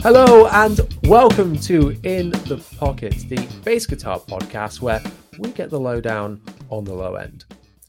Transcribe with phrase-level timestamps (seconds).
[0.00, 5.02] Hello and welcome to In the Pocket, the bass guitar podcast where
[5.40, 7.44] we get the lowdown on the low end.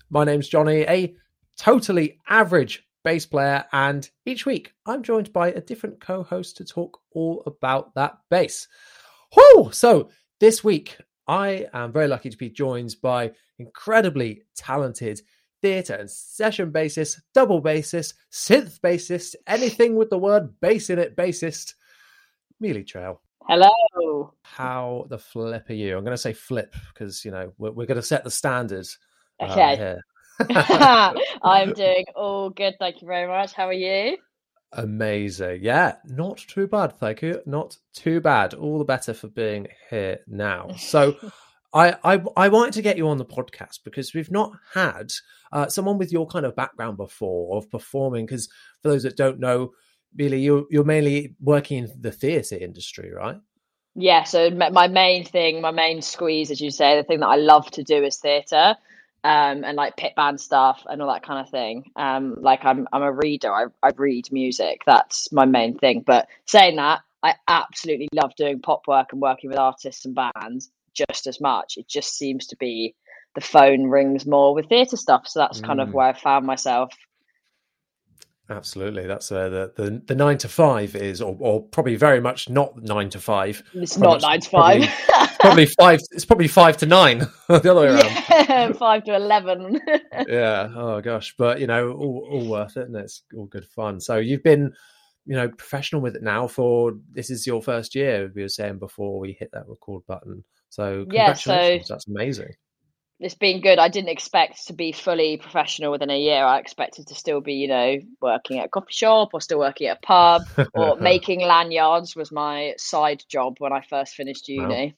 [0.10, 1.16] My name's Jonny, a
[1.56, 6.66] totally average bass player, and each week I'm joined by a different co host to
[6.66, 8.68] talk all about that bass.
[9.72, 15.22] So this week I am very lucky to be joined by incredibly talented
[15.62, 21.16] theatre and session bassist, double bassist, synth bassist, anything with the word bass in it,
[21.16, 21.74] bassist,
[22.62, 23.18] Meelie Traill.
[23.48, 24.34] Hello.
[24.44, 25.98] How the flip are you?
[25.98, 28.98] I'm going to say flip because, you know, we're, we're going to set the standards.
[29.40, 29.76] uh, Okay.
[29.76, 30.02] here.
[31.44, 32.76] I'm doing all good.
[32.80, 33.54] Thank you very much.
[33.54, 34.18] How are you?
[34.74, 35.62] Amazing.
[35.64, 36.98] Yeah, not too bad.
[37.00, 37.42] Thank you.
[37.46, 38.54] Not too bad.
[38.54, 40.70] All the better for being here now.
[40.78, 41.16] So,
[41.74, 45.12] I, I I wanted to get you on the podcast because we've not had
[45.52, 48.26] uh, someone with your kind of background before of performing.
[48.26, 48.48] Because
[48.82, 49.72] for those that don't know,
[50.16, 53.38] Billy, you're you're mainly working in the theatre industry, right?
[53.96, 57.36] Yeah, so my main thing, my main squeeze, as you say, the thing that I
[57.36, 58.76] love to do is theatre.
[59.22, 61.92] Um, and like pit band stuff and all that kind of thing.
[61.98, 63.54] Um, like I'm I'm a reader.
[63.54, 64.84] I, I read music.
[64.86, 66.04] That's my main thing.
[66.08, 70.72] But saying that, I absolutely love doing pop work and working with artists and bands
[70.94, 71.74] just as much.
[71.76, 72.96] It just seems to be
[73.36, 75.28] the phone rings more with theatre stuff.
[75.28, 75.94] So that's kind of Mm.
[75.96, 76.94] where I found myself.
[78.50, 79.06] Absolutely.
[79.06, 82.82] That's uh, the, the the nine to five is, or, or probably very much not
[82.82, 83.62] nine to five.
[83.74, 85.38] It's Probably- not nine to five.
[85.40, 86.00] Probably five.
[86.12, 87.20] It's probably five to nine.
[87.48, 88.24] the other way around.
[88.50, 89.80] yeah, five to eleven.
[90.28, 90.70] yeah.
[90.76, 94.00] Oh gosh, but you know, all, all worth it, and it's all good fun.
[94.00, 94.74] So you've been,
[95.26, 98.32] you know, professional with it now for this is your first year.
[98.34, 100.44] We were saying before we hit that record button.
[100.70, 102.54] So Yeah, so- congratulations, that's amazing.
[103.20, 103.80] It's been good.
[103.80, 106.42] I didn't expect to be fully professional within a year.
[106.42, 109.88] I expected to still be, you know, working at a coffee shop or still working
[109.88, 110.44] at a pub
[110.74, 114.96] or making lanyards was my side job when I first finished uni.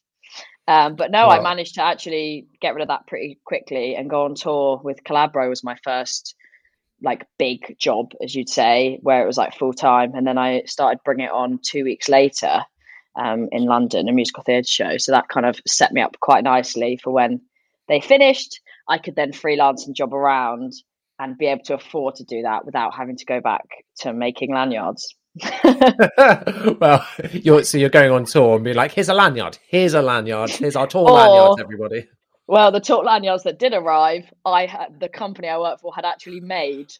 [0.67, 4.25] Um, but no, I managed to actually get rid of that pretty quickly and go
[4.25, 6.35] on tour with Calabro was my first
[7.01, 10.13] like big job, as you'd say, where it was like full time.
[10.13, 12.61] And then I started bringing it on two weeks later
[13.15, 14.97] um, in London, a musical theatre show.
[14.97, 17.41] So that kind of set me up quite nicely for when
[17.87, 18.59] they finished.
[18.87, 20.73] I could then freelance and job around
[21.19, 23.65] and be able to afford to do that without having to go back
[23.99, 25.15] to making lanyards.
[26.79, 30.01] well, you're so you're going on tour and being like, here's a lanyard, here's a
[30.01, 32.07] lanyard, here's our tour Or- lanyards, everybody.
[32.51, 36.03] Well, the talk lanyards that did arrive, I had the company I work for had
[36.03, 36.91] actually made,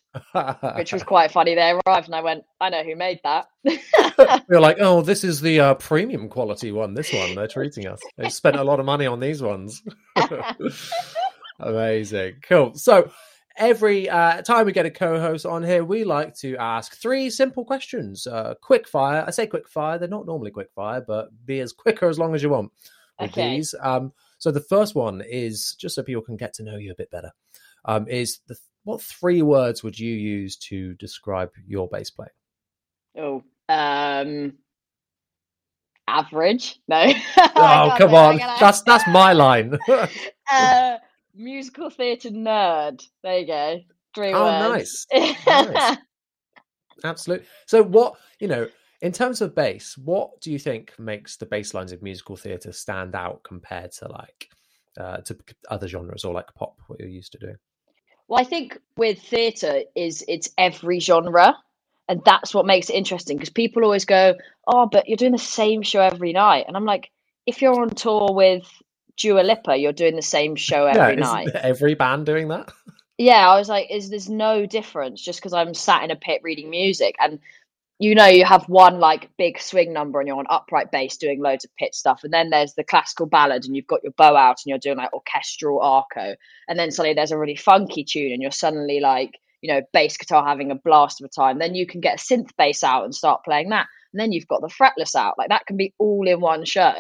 [0.78, 1.56] which was quite funny.
[1.56, 3.48] They arrived and I went, I know who made that.
[4.50, 6.94] You're like, oh, this is the uh, premium quality one.
[6.94, 8.00] This one, they're treating us.
[8.16, 9.84] They've spent a lot of money on these ones.
[11.60, 12.74] Amazing, cool.
[12.76, 13.12] So
[13.58, 17.66] every uh, time we get a co-host on here, we like to ask three simple
[17.66, 18.26] questions.
[18.26, 19.26] Uh, quick fire.
[19.28, 19.98] I say quick fire.
[19.98, 22.72] They're not normally quick fire, but be as quicker as long as you want
[23.20, 23.58] with Okay.
[23.58, 23.76] these.
[23.82, 26.96] Um, so the first one is just so people can get to know you a
[26.96, 27.32] bit better.
[27.86, 32.32] Um, is the what three words would you use to describe your bass playing?
[33.20, 34.54] oh, um,
[36.08, 36.80] average?
[36.88, 37.06] No.
[37.56, 38.38] Oh, come on.
[38.60, 39.78] That's that's my line.
[40.52, 40.98] uh,
[41.36, 43.04] musical theatre nerd.
[43.22, 43.80] There you go.
[44.16, 45.06] Three Oh, words.
[45.14, 45.98] Oh, nice.
[47.04, 47.46] Absolutely.
[47.68, 48.68] So, what you know,
[49.02, 52.72] in terms of bass, what do you think makes the bass lines of musical theatre
[52.72, 54.50] stand out compared to like
[55.00, 55.38] uh, to
[55.70, 57.58] other genres or like pop, what you're used to doing?
[58.28, 61.58] Well, I think with theatre is it's every genre,
[62.08, 64.36] and that's what makes it interesting because people always go,
[64.68, 67.10] "Oh, but you're doing the same show every night," and I'm like,
[67.46, 68.64] if you're on tour with
[69.18, 71.50] Dua Lipa, you're doing the same show every is night.
[71.56, 72.72] every band doing that?
[73.18, 76.42] Yeah, I was like, is there's no difference just because I'm sat in a pit
[76.44, 77.40] reading music and
[78.02, 81.42] you know you have one like big swing number and you're on upright bass doing
[81.42, 84.36] loads of pit stuff and then there's the classical ballad and you've got your bow
[84.36, 86.36] out and you're doing like orchestral arco
[86.68, 90.18] and then suddenly there's a really funky tune and you're suddenly like you know, bass
[90.18, 91.60] guitar having a blast of a time.
[91.60, 93.88] Then you can get a synth bass out and start playing that.
[94.12, 95.38] And then you've got the fretless out.
[95.38, 96.94] Like that can be all in one show.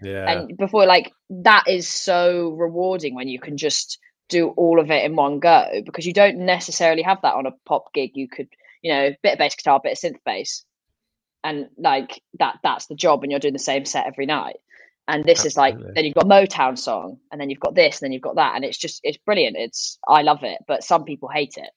[0.00, 0.30] Yeah.
[0.30, 3.98] And before, like, that is so rewarding when you can just
[4.28, 7.52] do all of it in one go because you don't necessarily have that on a
[7.64, 8.12] pop gig.
[8.14, 8.48] You could,
[8.86, 10.64] you know, bit of bass guitar, bit of synth bass.
[11.42, 13.24] And like that, that's the job.
[13.24, 14.58] And you're doing the same set every night.
[15.08, 18.06] And this is like, then you've got Motown song, and then you've got this, and
[18.06, 18.54] then you've got that.
[18.54, 19.56] And it's just, it's brilliant.
[19.56, 20.58] It's, I love it.
[20.68, 21.70] But some people hate it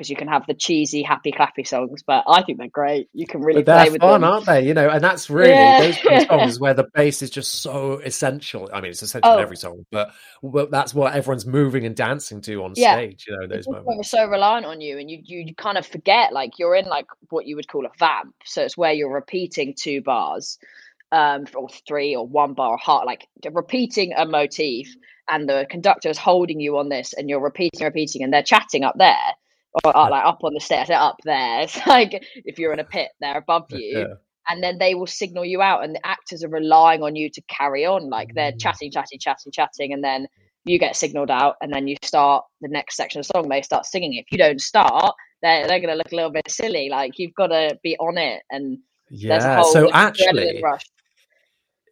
[0.00, 2.02] because you can have the cheesy, happy, clappy songs.
[2.02, 3.10] But I think they're great.
[3.12, 4.30] You can really But play with fun, them.
[4.30, 4.66] aren't they?
[4.66, 5.78] You know, and that's really Yeah.
[5.78, 8.70] those kind of songs where the bass is just so essential.
[8.72, 9.42] I mean, it's essential in Oh.
[9.42, 10.12] every song, but,
[10.42, 12.94] but that's what everyone's moving and dancing to on Yeah.
[12.94, 13.26] stage.
[13.28, 14.10] You know, those are moments.
[14.10, 17.04] so reliant on you and you, you you kind of forget like you're in like
[17.28, 20.58] what you would call a vamp so it's where you're repeating two bars
[21.12, 24.88] um or three or one bar or heart like repeating a motif
[25.28, 28.82] and the conductor is holding you on this and you're repeating repeating and they're chatting
[28.84, 29.14] up there
[29.84, 32.80] or uh, like up on the stairs they're up there it's like if you're in
[32.80, 34.14] a pit they're above you Yeah.
[34.48, 37.42] and then they will signal you out and the actors are relying on you to
[37.48, 38.58] carry on like they're Mm.
[38.60, 40.26] chatting chatting chatting chatting and then
[40.64, 43.62] you get signaled out and then you start the next section of the song they
[43.62, 46.88] start singing if you don't start they're, they're going to look a little bit silly
[46.90, 48.78] like you've got to be on it and
[49.22, 49.54] there's a Yeah.
[49.56, 50.62] whole So actually,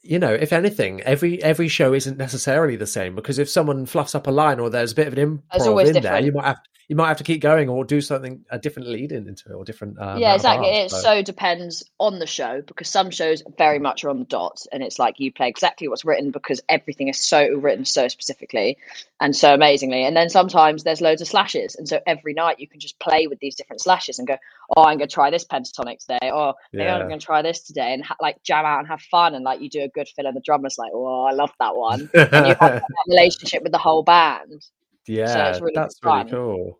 [0.02, 4.14] you know, if anything, every every show isn't necessarily the same because if someone fluffs
[4.14, 6.60] up a line or there's a bit of an improv in there, you might have
[6.88, 9.52] you might have to keep going or do something a different lead in into it
[9.54, 9.98] or different.
[9.98, 10.92] Uh, yeah exactly bars.
[10.92, 14.64] it so depends on the show because some shows very much are on the dot
[14.72, 18.78] and it's like you play exactly what's written because everything is so written so specifically
[19.20, 22.66] and so amazingly and then sometimes there's loads of slashes and so every night you
[22.66, 24.36] can just play with these different slashes and go
[24.76, 26.96] oh i'm going to try this pentatonic today or maybe Yeah.
[26.98, 29.44] i'm going to try this today and ha- like jam out and have fun and
[29.44, 32.08] like you do a good fill and the drummer's like oh i love that one
[32.14, 34.64] and you have that relationship with the whole band
[35.08, 36.78] Yeah, it's really that's really cool.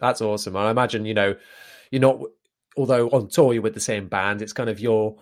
[0.00, 0.56] That's awesome.
[0.56, 1.36] I imagine, you know,
[1.90, 2.20] you're not,
[2.76, 5.16] although on tour you're with the same band, it's kind of you're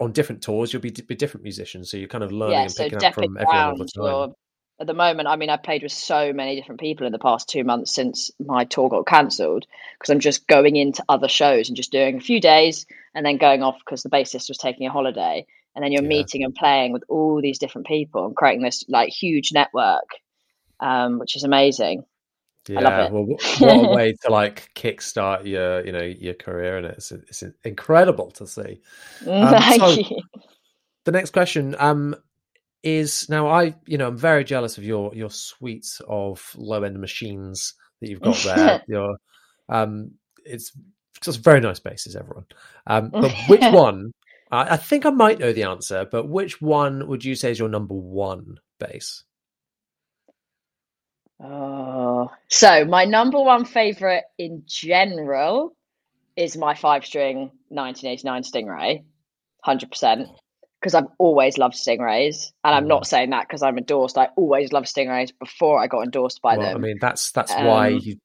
[0.00, 1.90] on different tours, you'll be with different musicians.
[1.90, 4.04] So you're kind of learning yeah, and so picking up from everyone all the time.
[4.04, 4.34] or
[4.78, 7.48] at the moment, I mean, I've played with so many different people in the past
[7.48, 9.66] two months since my tour got cancelled
[9.98, 13.38] because I'm just going into other shows and just doing a few days and then
[13.38, 15.46] going off because the bassist was taking a holiday.
[15.74, 16.08] And then you're Yeah.
[16.08, 20.08] meeting and playing with all these different people and creating this like huge network,
[20.80, 22.04] um, which is amazing.
[22.68, 23.12] Yeah, I love it.
[23.12, 27.12] well, wh- what a way to like kickstart your, you know, your career, and it's
[27.12, 28.80] it's incredible to see.
[29.26, 30.22] Um, Thank so- you.
[31.04, 32.16] The next question, um,
[32.82, 37.00] is now I, you know, I'm very jealous of your your suite of low end
[37.00, 38.82] machines that you've got there.
[38.88, 39.16] your,
[39.68, 40.12] um,
[40.44, 40.72] it's
[41.20, 42.46] just very nice bases, everyone.
[42.86, 44.12] Um, but which one?
[44.50, 47.58] I, I think I might know the answer, but which one would you say is
[47.58, 49.22] your number one bass?
[51.42, 55.76] Oh, so my number one favorite in general
[56.36, 59.04] is my five string 1989 Stingray,
[59.66, 60.26] 100%.
[60.80, 62.52] Because I've always loved Stingrays.
[62.62, 64.18] And I'm not saying that because I'm endorsed.
[64.18, 66.76] I always loved Stingrays before I got endorsed by well, them.
[66.76, 68.20] I mean, that's that's why Um, you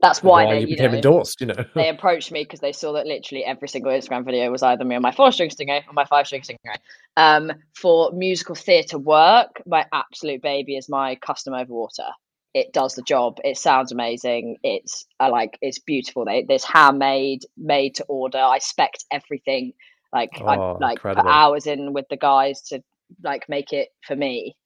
[0.00, 1.40] That's why, why they, you you became know, endorsed.
[1.40, 4.62] You know, they approached me because they saw that literally every single Instagram video was
[4.62, 6.76] either me on my four string Stingray or my five string Stingray.
[7.16, 12.10] Um, for musical theatre work, my absolute baby is my custom Overwater.
[12.54, 13.38] It does the job.
[13.44, 14.58] It sounds amazing.
[14.62, 16.24] It's I like it's beautiful.
[16.24, 18.38] They, it's handmade, made to order.
[18.38, 19.72] I spec everything.
[20.12, 22.82] Like I Oh, like put hours in with the guys to
[23.22, 24.56] like make it for me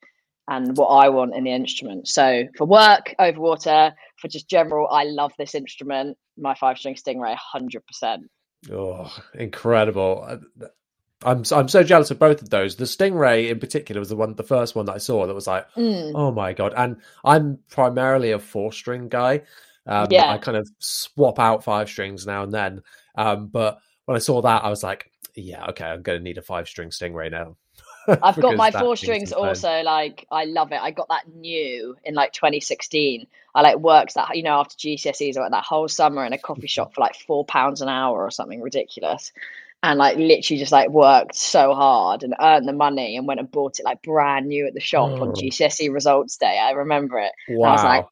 [0.49, 2.09] and what I want in the instrument.
[2.09, 6.16] So for work, Overwater, for just general, I love this instrument.
[6.37, 8.25] My five string Stingray, hundred percent.
[8.71, 10.25] Oh, incredible!
[10.26, 10.66] Uh,
[11.25, 12.76] I'm I'm so jealous of both of those.
[12.76, 15.46] The Stingray in particular was the one, the first one that I saw that was
[15.46, 16.12] like, Mm.
[16.14, 16.75] oh my god!
[16.76, 19.42] And I'm primarily a four string guy.
[19.87, 20.30] Um, Yeah.
[20.30, 22.82] I kind of swap out five strings now and then.
[23.16, 26.38] Um, but when I saw that, I was like, yeah, okay, I'm going to need
[26.38, 27.56] a five string Stingray now.
[28.08, 29.82] I've got my four strings also.
[29.82, 30.80] Like I love it.
[30.80, 33.26] I got that new in like 2016.
[33.54, 36.38] I like worked that you know after GCSEs I went that whole summer in a
[36.38, 39.32] coffee shop for like four pounds an hour or something ridiculous,
[39.83, 43.50] and like literally just like worked so hard and earned the money and went and
[43.50, 45.30] bought it like brand new at the shop on mm.
[45.30, 45.40] Oh.
[45.40, 46.59] GCSE results day.
[46.59, 47.33] I remember it.
[47.49, 47.68] Wow.
[47.68, 48.06] I was like,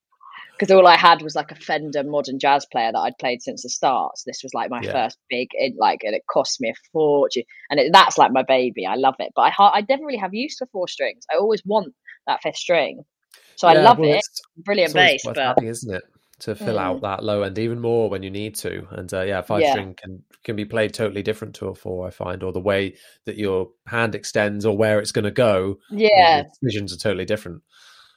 [0.58, 3.62] because all I had was like a Fender modern jazz player that I'd played since
[3.62, 4.18] the start.
[4.18, 4.92] So this was like my Yeah.
[4.92, 7.42] first big, it, like, and it cost me a fortune.
[7.70, 8.86] And it, that's like my baby.
[8.86, 11.24] I love it, but I I never really have use for four strings.
[11.32, 11.92] I always want
[12.26, 13.04] that fifth string,
[13.56, 14.26] so I love well, it.
[14.58, 16.04] Brilliant bass, but having, isn't it?
[16.40, 17.02] To fill out Mm.
[17.02, 19.70] that low end even more when you need to, and uh, yeah, five Yeah.
[19.72, 22.06] string can can be played totally different to a four.
[22.06, 25.78] I find, or the way that your hand extends or where it's going to go.
[25.90, 27.62] yeah, decisions are totally different.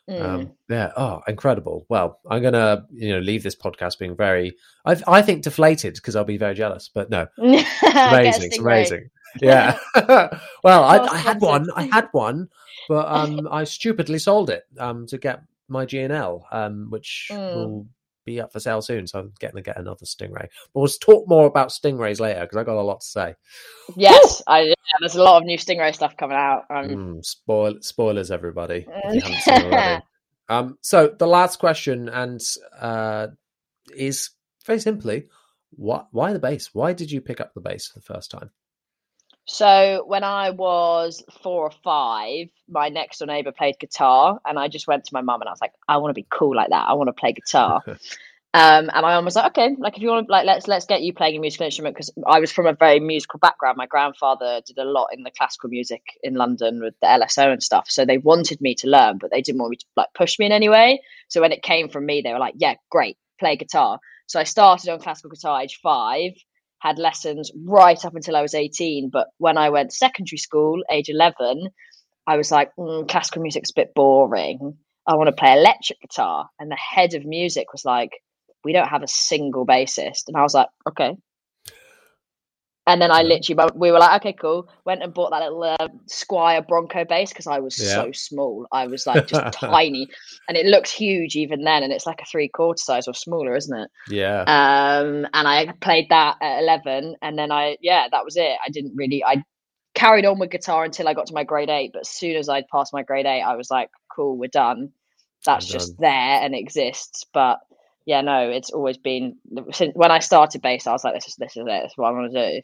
[0.10, 0.22] Mm.
[0.22, 0.92] Um, yeah.
[0.98, 1.86] Oh, incredible.
[1.90, 4.56] Well, I'm gonna you know leave this podcast being very
[4.86, 6.90] I I think deflated because I'll be very jealous.
[6.94, 8.44] But no, amazing.
[8.48, 9.10] It's amazing.
[9.42, 9.78] Yeah.
[10.64, 11.68] well, I, I had one.
[11.76, 12.48] I had one,
[12.90, 17.56] but um, I stupidly sold it um to get my G&L, um, which Mm.
[17.56, 17.88] will
[18.28, 19.08] be up for sale soon.
[19.08, 20.48] So I'm getting to get another stingray.
[20.74, 23.36] But we'll talk more about stingrays later because I got a lot to say.
[23.96, 26.66] Yes, I, yeah, there's a lot of new Stingray stuff coming out.
[26.70, 28.86] Um, Mm, spoil spoilers, everybody.
[28.88, 30.04] If you haven't seen already.
[30.50, 32.42] Um, so the last question and
[32.80, 33.28] uh,
[33.96, 34.32] is
[34.66, 35.28] very simply,
[35.72, 36.08] what?
[36.12, 36.70] Why the bass?
[36.74, 38.52] Why did you pick up the bass for the first time?
[39.48, 44.68] So when I was four or five, my next door neighbor played guitar, and I
[44.68, 46.70] just went to my mum and I was like, I want to be cool like
[46.70, 46.88] that.
[46.88, 47.82] I want to play guitar.
[47.88, 47.96] um,
[48.54, 51.02] and my mum was like, okay, like if you want to, like let's let's get
[51.02, 53.78] you playing a musical instrument because I was from a very musical background.
[53.78, 57.64] My grandfather did a lot in the classical music in London with the LSO and
[57.64, 57.86] stuff.
[57.90, 60.48] So they wanted me to learn, but they didn't want me to like push me
[60.48, 61.02] in any way.
[61.30, 64.00] So when it came from me, they were like, yeah, great, play guitar.
[64.26, 66.34] So I started on classical guitar age five
[66.80, 69.10] had lessons right up until I was 18.
[69.12, 71.70] But when I went secondary school, age 11,
[72.26, 74.78] I was like, mm, classical music's a bit boring.
[75.08, 76.50] I want to play electric guitar.
[76.60, 78.12] And the head of music was like,
[78.64, 80.24] we don't have a single bassist.
[80.28, 81.16] And I was like, okay.
[82.88, 84.68] And then I literally, we were like, okay, cool.
[84.86, 87.96] Went and bought that little uh, Squier Bronco bass because I was Yeah.
[87.96, 88.66] so small.
[88.72, 90.08] I was like just tiny,
[90.48, 91.84] and it looks huge even then.
[91.84, 93.90] And it's like a three quarter size or smaller, isn't it?
[94.10, 94.42] Yeah.
[94.48, 98.70] um and i played that at 11 and then i yeah that was it i
[98.70, 99.44] didn't really i
[99.96, 102.48] carried on with guitar until i got to my grade 8 but as soon as
[102.50, 104.92] i'd passed my grade 8 i was like cool we're done
[105.46, 106.10] that's just there
[106.42, 107.60] and exists but
[108.06, 109.38] yeah no it's always been
[109.72, 111.98] since when i started bass i was like this is this is it this is
[111.98, 112.62] what i want to do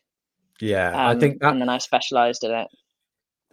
[0.60, 0.90] yeah.
[0.90, 2.68] um, I think that and then i specialized in it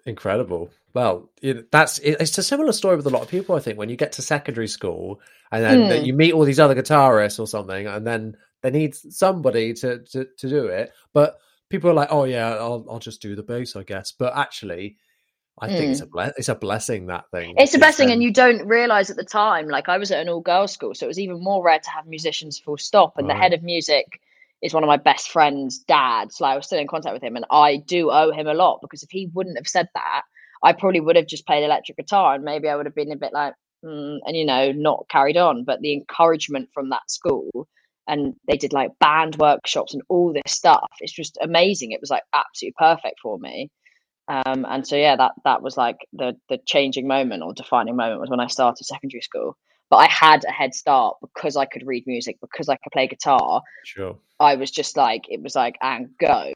[0.06, 0.70] incredible.
[0.92, 3.54] Well, it, that's it, it's a similar story with a lot of people.
[3.54, 5.20] I think when you get to secondary school
[5.52, 6.04] and then Hmm.
[6.04, 10.26] you meet all these other guitarists or something, and then they need somebody to to,
[10.38, 10.92] to do it.
[11.12, 11.38] But
[11.68, 14.96] people are like, "Oh yeah, I'll I'll just do the bass, I guess." But actually,
[15.60, 17.50] I think it's a ble- it's a blessing that thing.
[17.50, 17.58] Hmm.
[17.58, 19.68] it's because best thing, and you don't realize at the time.
[19.68, 21.90] Like I was at an all girls school, so it was even more rare to
[21.90, 23.16] have musicians full stop.
[23.16, 24.20] And the head of music
[24.62, 26.40] is one of my best friends' dads.
[26.40, 28.80] Like I was still in contact with him, and I do owe him a lot
[28.82, 30.22] because if he wouldn't have said that,
[30.62, 33.16] I probably would have just played electric guitar, and maybe I would have been a
[33.16, 35.64] bit like, mm, and you know, not carried on.
[35.64, 37.68] But the encouragement from that school.
[38.08, 40.90] And they did like band workshops and all this stuff.
[40.98, 41.92] It's just amazing.
[41.92, 43.70] It was like absolutely perfect for me
[44.30, 48.20] um, and so yeah that that was like the the changing moment or defining moment
[48.20, 49.56] was when i started secondary school
[49.90, 53.06] but i had a head start because i could read music because i could play
[53.08, 54.16] guitar sure.
[54.40, 56.54] i was just like it was like and go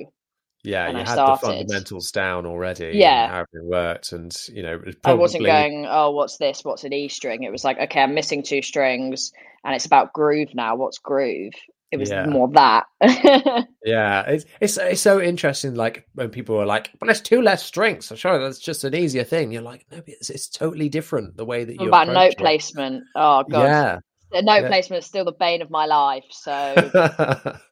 [0.63, 1.43] Yeah, and you I had started.
[1.43, 2.93] the fundamentals down already.
[2.95, 3.29] Yeah.
[3.29, 6.85] how it worked, and you know, it was i wasn't going oh what's this what's
[6.85, 9.33] an e string it was like okay i'm missing two strings
[9.65, 11.53] and it's about groove now what's groove
[11.95, 12.27] it was Yeah.
[12.27, 12.87] more that
[13.85, 15.75] Yeah, it's it's it's so interesting.
[15.75, 18.95] Like when people are like, "Well, it's two less strings." So sure, that's just an
[18.95, 19.53] easier thing.
[19.53, 22.39] You're like, no, it's it's totally different the way that you about note it.
[22.39, 23.99] placement oh god Yeah,
[24.33, 24.69] the note Yeah.
[24.69, 26.75] placement is still the bane of my life so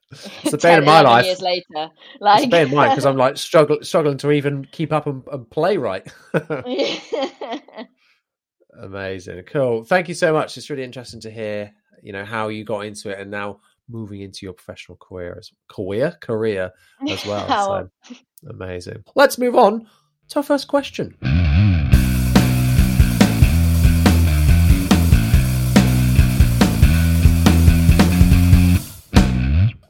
[0.13, 1.25] it's the bane of my life.
[1.25, 4.67] years later It's like the bane of mine because I'm like struggle struggling to even
[4.71, 6.07] keep up and, and play right.
[8.79, 9.85] Amazing, cool.
[9.85, 10.57] Thank you so much.
[10.57, 13.61] It's really interesting to hear, you know, how you got into it and now
[13.93, 16.73] moving into your professional career as career career
[17.09, 17.47] as well.
[17.49, 18.17] So
[18.49, 19.05] amazing.
[19.15, 19.87] Let's move on
[20.29, 21.17] to our first question.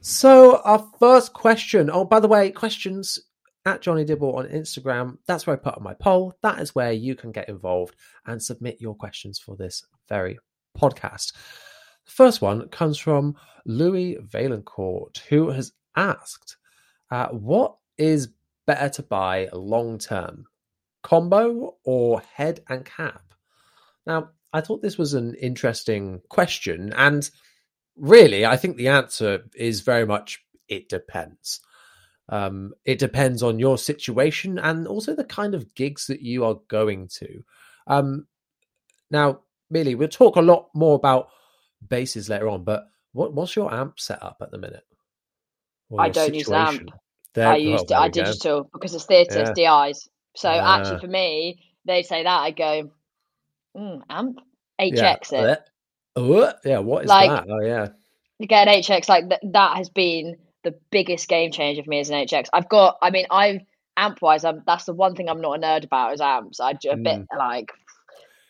[0.01, 1.91] So our first question.
[1.93, 3.19] Oh, by the way, questions
[3.65, 5.19] at Jonny Dibble on Instagram.
[5.27, 6.35] That's where I put on my poll.
[6.43, 10.39] That is where you can get involved and submit your questions for this very
[10.79, 11.33] podcast.
[12.07, 16.57] The first one comes from Louis Valencourt, who has asked,
[17.11, 18.29] uh, "What is
[18.67, 20.47] better to buy long term,
[21.03, 23.23] combo or head and cab?"
[24.07, 27.29] Now, I thought this was an interesting question, and
[27.97, 31.61] really, I think the answer is very much it depends.
[32.29, 36.61] Um, it depends on your situation and also the kind of gigs that you are
[36.69, 37.45] going to.
[37.87, 38.27] Um,
[39.11, 39.41] now,
[39.73, 41.29] Meelie, we'll talk a lot more about
[41.89, 44.85] basses later on, but what, what's your amp setup at the minute?
[45.99, 46.71] I don't use amp.
[46.73, 46.89] situation?
[47.35, 48.25] There- I well, used I we go.
[48.25, 50.09] digital because it's theatre, it's DIs.
[50.37, 50.79] So Ah.
[50.79, 52.91] actually, for me, they say that I go,
[53.77, 54.39] mm, amp,
[54.79, 55.15] Yeah.
[55.17, 55.61] HX it.
[56.17, 57.47] Uh, yeah, what is Like- that?
[57.49, 57.89] Oh, yeah.
[58.39, 62.01] You get an HX like th- that has been the biggest game changer for me
[62.01, 62.49] as an HX.
[62.53, 63.61] I've got, I mean, I
[63.97, 66.61] amp wise, I'm that's the one thing I'm not a nerd about is amps.
[66.61, 67.39] I do a bit Mm.
[67.39, 67.71] like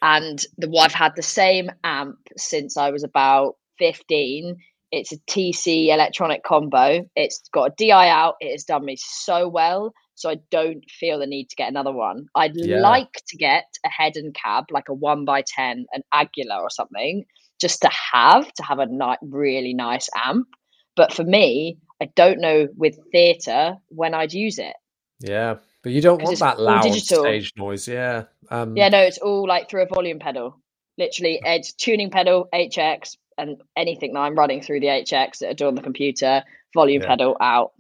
[0.03, 4.57] and the I've had the same amp since I was about 15.
[4.91, 7.09] It's a TC electronic combo.
[7.17, 8.35] It's got a DI out.
[8.41, 9.95] It has done me so well.
[10.15, 12.27] So I don't feel the need to get another one.
[12.35, 12.81] I'd Yeah.
[12.81, 16.69] like to get a head and cab, like a one by ten, an Aguilar or
[16.71, 17.25] something,
[17.61, 20.47] just to have to have a ni- really nice amp.
[20.95, 24.75] But for me, I don't know with theatre when I'd use it.
[25.21, 27.21] Yeah, but you don't want that loud digital.
[27.25, 27.89] stage noise.
[27.89, 28.25] Yeah.
[28.51, 30.61] Um, Yeah, no, it's all like through a volume pedal.
[30.99, 35.53] Literally, it's tuning pedal, HX, and anything that I'm running through the HX that I
[35.55, 37.09] do on the computer, volume Yeah.
[37.09, 37.73] pedal out.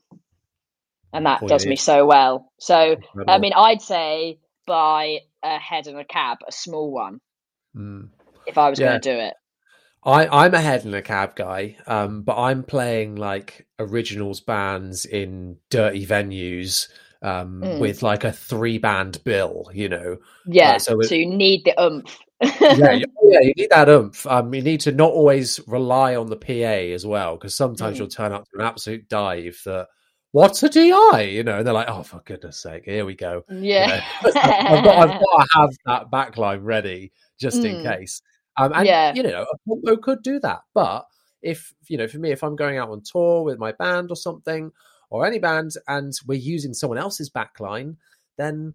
[1.12, 2.50] And that does me so well.
[2.58, 2.96] So,
[3.28, 7.20] I mean, I'd say buy a head and a cab, a small one,
[7.76, 8.08] Mm.
[8.46, 8.86] if I was Yeah.
[8.90, 9.34] going to do it.
[10.04, 15.04] I, I'm a head and a cab guy, um, but I'm playing like originals bands
[15.04, 16.88] in dirty venues
[17.22, 17.78] um, Mm.
[17.78, 20.16] with like a three band bill, you know.
[20.46, 20.76] Yeah.
[20.78, 22.18] so so, it- you need the oomph.
[22.60, 24.26] yeah, you, yeah, you need that oomph.
[24.26, 28.00] Um, you need to not always rely on the PA as well, because sometimes Mm.
[28.00, 29.86] you'll turn up to an absolute dive that,
[30.32, 31.22] what's a DI?
[31.30, 33.44] You know, and they're like, oh, for goodness sake, here we go.
[33.48, 33.60] you know.
[33.62, 34.04] yeah.
[34.24, 34.34] I've,
[34.84, 37.98] got, I've got to have that backline ready just in Mm.
[37.98, 38.22] case.
[38.58, 39.14] Um, and Yeah.
[39.14, 40.60] you know, a combo could do that.
[40.74, 41.06] But
[41.42, 44.16] if you know, for me, if I'm going out on tour with my band or
[44.16, 44.70] something,
[45.12, 47.96] or any band, and we're using someone else's backline,
[48.38, 48.74] then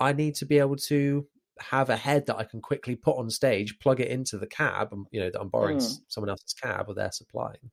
[0.00, 1.26] I need to be able to
[1.60, 4.88] have a head that I can quickly put on stage, plug it into the cab,
[4.92, 5.98] and you know that I'm borrowing Mm.
[6.08, 7.70] someone else's cab or they're supplying,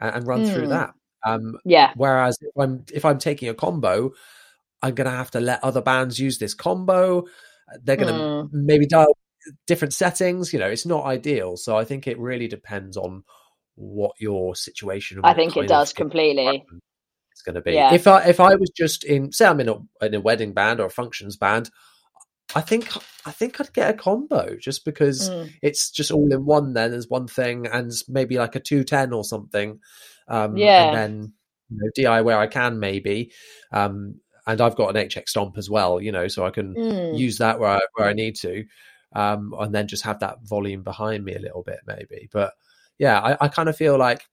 [0.00, 0.70] and, and run through Mm.
[0.70, 0.90] that.
[1.24, 1.92] Um, yeah.
[1.96, 4.12] Whereas if I'm if I'm taking a combo,
[4.82, 7.26] I'm gonna have to let other bands use this combo.
[7.84, 8.48] They're gonna Mm.
[8.52, 9.16] maybe dial
[9.66, 10.52] different settings.
[10.52, 11.56] You know, it's not ideal.
[11.56, 13.22] So I think it really depends on
[13.76, 15.20] what your situation.
[15.22, 16.66] I what think it does completely.
[17.38, 17.74] It's going to be.
[17.74, 17.94] Yeah.
[17.94, 20.80] If I if I was just in, say, I'm in a in a wedding band
[20.80, 21.70] or a functions band,
[22.56, 22.90] I think
[23.24, 25.50] I think I'd get a combo just because Mm.
[25.62, 26.72] it's just all in one.
[26.72, 29.78] Then there's one thing, and maybe like a two ten or something.
[30.26, 30.86] Um, Yeah.
[30.86, 31.32] and then
[31.70, 33.30] you know, DI where I can maybe.
[33.72, 34.16] Um,
[34.48, 37.16] and I've got an HX Stomp as well, you know, so I can Mm.
[37.16, 38.64] use that where I, where I need to,
[39.14, 42.28] um, and then just have that volume behind me a little bit maybe.
[42.32, 42.54] But
[42.98, 44.26] yeah, I, I kind of feel like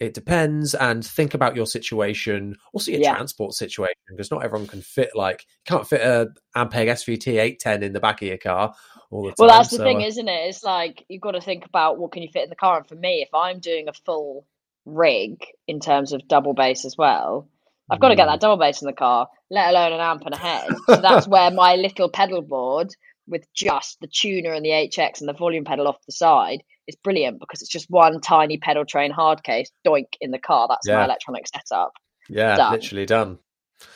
[0.00, 3.14] it depends and think about your situation, also your Yeah.
[3.14, 7.92] transport situation, because not everyone can fit like can't fit a Ampeg SVT 810 in
[7.92, 8.74] the back of your car
[9.10, 9.34] all the time.
[9.38, 10.48] Well, that's the so, thing, isn't it?
[10.48, 12.78] It's like you've got to think about what can you fit in the car.
[12.78, 14.46] And for me, if I'm doing a full
[14.84, 17.48] rig in terms of double bass as well,
[17.90, 18.32] I've got to get Mm.
[18.32, 20.70] that double bass in the car, let alone an amp and a head.
[20.86, 22.94] So that's where my little pedal board
[23.26, 26.96] with just the tuner and the HX and the volume pedal off the side is
[26.96, 30.66] brilliant because it's just one tiny Pedaltrain hard case doink in the car.
[30.68, 30.96] That's Yeah.
[30.96, 31.92] my electronic setup.
[32.28, 32.72] yeah, done.
[32.72, 33.38] literally done.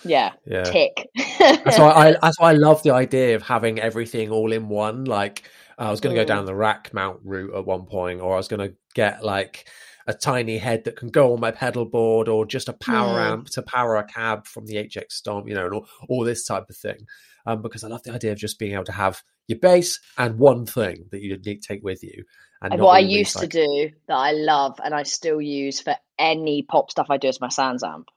[0.05, 0.63] Yeah, Yeah.
[0.63, 1.09] tick.
[1.41, 5.05] That's why I that's why I love the idea of having everything all in one.
[5.07, 5.43] Like
[5.77, 6.25] I was going to Mm.
[6.25, 9.25] go down the rack mount route at one point, or I was going to get
[9.25, 9.69] like
[10.07, 13.33] a tiny head that can go on my pedal board, or just a power Mm.
[13.33, 16.45] amp to power a cab from the HX Stomp, you know, and all, all this
[16.45, 17.07] type of thing.
[17.47, 20.39] Um, because I love the idea of just being able to have your bass and
[20.39, 22.25] one thing that you need to take with you.
[22.71, 26.63] And what I used to do that I love and I still use for any
[26.63, 28.09] pop stuff I do is my Sans amp.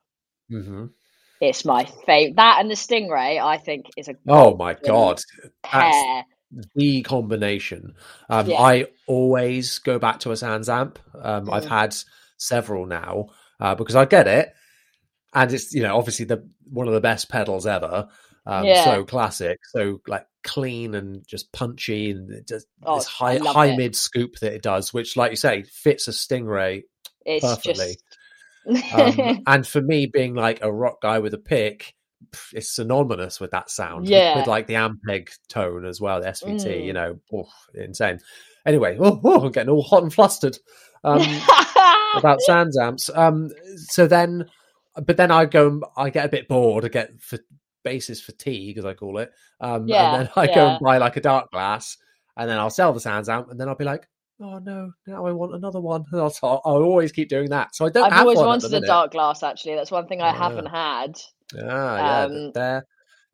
[0.52, 0.94] Mhm.
[1.42, 2.38] It's my favorite.
[2.38, 5.22] That and the Stingray, I think, is a Oh my god,
[5.72, 6.26] that's pair.
[6.76, 7.96] the combination.
[8.30, 8.62] Um, Yeah.
[8.62, 11.00] I always go back to a Sans amp.
[11.22, 11.70] Um, I've Mm.
[11.70, 11.96] had
[12.38, 13.28] several now
[13.60, 14.54] uh, because I get it,
[15.34, 18.08] and it's you know obviously the one of the best pedals ever.
[18.46, 18.84] Um, Yeah.
[18.84, 23.68] So classic, so like clean and just punchy, and it just Oh, this high high
[23.68, 23.78] it.
[23.78, 26.84] mid scoop that it does, which like you say fits a Stingray
[27.26, 27.98] It's perfectly.
[28.68, 28.94] just.
[28.94, 31.94] um, and for me being like a rock guy with a pick
[32.54, 34.38] it's synonymous with that sound with- Yeah.
[34.40, 36.94] with, like the ampeg tone as well the svt you Mm.
[36.96, 38.20] know oof, insane
[38.66, 40.58] anyway oh, oh, i'm getting all hot and flustered
[41.04, 41.22] um,
[42.16, 44.46] about sans amps um, so then
[45.06, 47.38] but then i go I get a bit bored i get for
[47.86, 51.16] basis fatigue as i call it um, Yeah, and then i go and buy like
[51.16, 51.96] a Darkglass
[52.36, 54.10] and then i'll sell the sans amp and then i'll be like
[54.42, 54.92] Oh no!
[55.08, 56.04] Now I want another one.
[56.12, 57.74] And I'll, I'll always keep doing that.
[57.74, 59.44] So I don't I've always wanted a dark glass.
[59.44, 60.38] Actually, that's one thing I Yeah.
[60.38, 61.18] haven't had.
[61.58, 62.86] Ah, yeah, Um, they're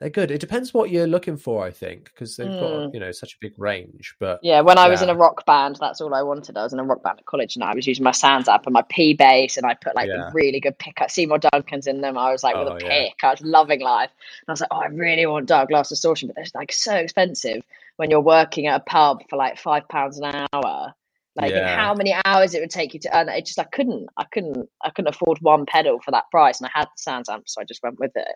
[0.01, 0.31] they're good.
[0.31, 2.93] It depends what you're looking for, I think, because they've got Mm.
[2.95, 4.15] you know such a big range.
[4.19, 6.57] But Yeah, when I was in a rock band, that's all I wanted.
[6.57, 8.65] I was in a rock band at college, and I was using my Sans amp
[8.65, 10.31] and my P bass, and I put like Yeah.
[10.33, 12.17] really good pickup Seymour Duncans in them.
[12.17, 12.89] I was like with Oh, a yeah.
[13.09, 13.23] pick.
[13.23, 16.35] I was loving life, and I was like, oh, I really want Darkglass distortion, but
[16.35, 17.61] they're like so expensive
[17.97, 20.95] when you're working at a pub for like five pounds an hour.
[21.35, 21.75] Like Yeah.
[21.75, 23.29] how many hours it would take you to earn.
[23.29, 26.67] It just I couldn't, I couldn't, I couldn't afford one pedal for that price, and
[26.67, 28.35] I had the Sans amp, so I just went with it.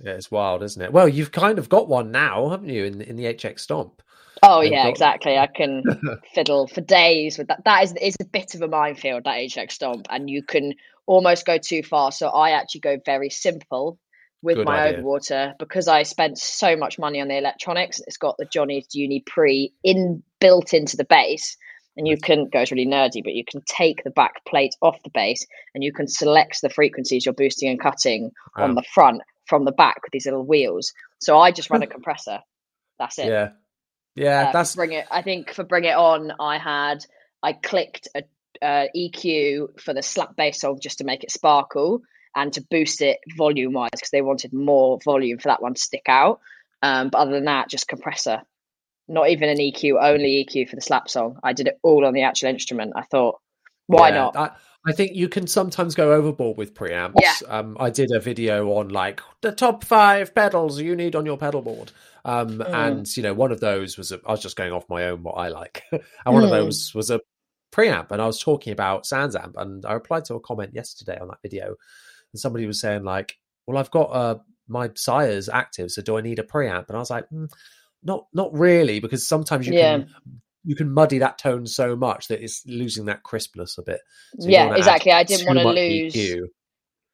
[0.00, 0.92] Yeah, it's wild, isn't it?
[0.92, 4.02] Well, you've kind of got one now, haven't you, in in the HX Stomp?
[4.42, 5.38] Oh yeah, got- exactly.
[5.38, 5.82] I can
[6.34, 7.64] fiddle for days with that.
[7.64, 10.74] That is is a bit of a minefield that HX stomp, and you can
[11.06, 12.12] almost go too far.
[12.12, 13.98] So I actually go very simple
[14.42, 15.02] with Good my idea.
[15.02, 18.00] overwater because I spent so much money on the electronics.
[18.06, 21.56] It's got the John East Uni Pre in built into the base,
[21.96, 25.10] and you can goes really nerdy, but you can take the back plate off the
[25.10, 29.64] base, and you can select the frequencies you're boosting and cutting on the front from
[29.64, 30.92] the back with these little wheels.
[31.20, 32.40] So I just run a compressor.
[32.98, 33.50] That's it Yeah,
[34.14, 35.06] yeah, uh, that's bring it.
[35.10, 37.04] I think for bring it on, I had
[37.42, 38.24] I clicked a
[38.62, 42.00] uh, EQ for the slap bass song just to make it sparkle
[42.34, 45.80] and to boost it volume wise because they wanted more volume for that one to
[45.80, 46.40] stick out.
[46.82, 48.42] Um, but other than that, just compressor.
[49.08, 51.38] Not even an EQ, only EQ for the slap song.
[51.42, 52.92] I did it all on the actual instrument.
[52.96, 53.40] I thought,
[53.86, 54.36] why Yeah, not?
[54.36, 54.50] I,
[54.86, 57.20] I think you can sometimes go overboard with preamps.
[57.20, 57.34] Yeah.
[57.48, 61.36] Um, I did a video on like the top five pedals you need on your
[61.36, 61.90] pedal board.
[62.24, 62.74] Um, Mm.
[62.88, 65.22] and you know, one of those was a, I was just going off my own
[65.22, 66.02] what I like, and
[66.34, 66.64] one of Mm.
[66.64, 67.20] those was a
[67.72, 71.28] preamp, and I was talking about Sansamp, and I replied to a comment yesterday on
[71.28, 71.66] that video,
[72.32, 76.20] and somebody was saying like, "Well, I've got uh, my Sire's active, so do I
[76.20, 77.48] need a preamp?" And I was like, mm,
[78.02, 79.98] "Not, not really, because sometimes you Yeah.
[79.98, 80.14] can."
[80.66, 84.00] You can muddy that tone so much that it's losing that crispness a bit.
[84.40, 85.12] So yeah, exactly.
[85.12, 86.48] I didn't want to lose EQ.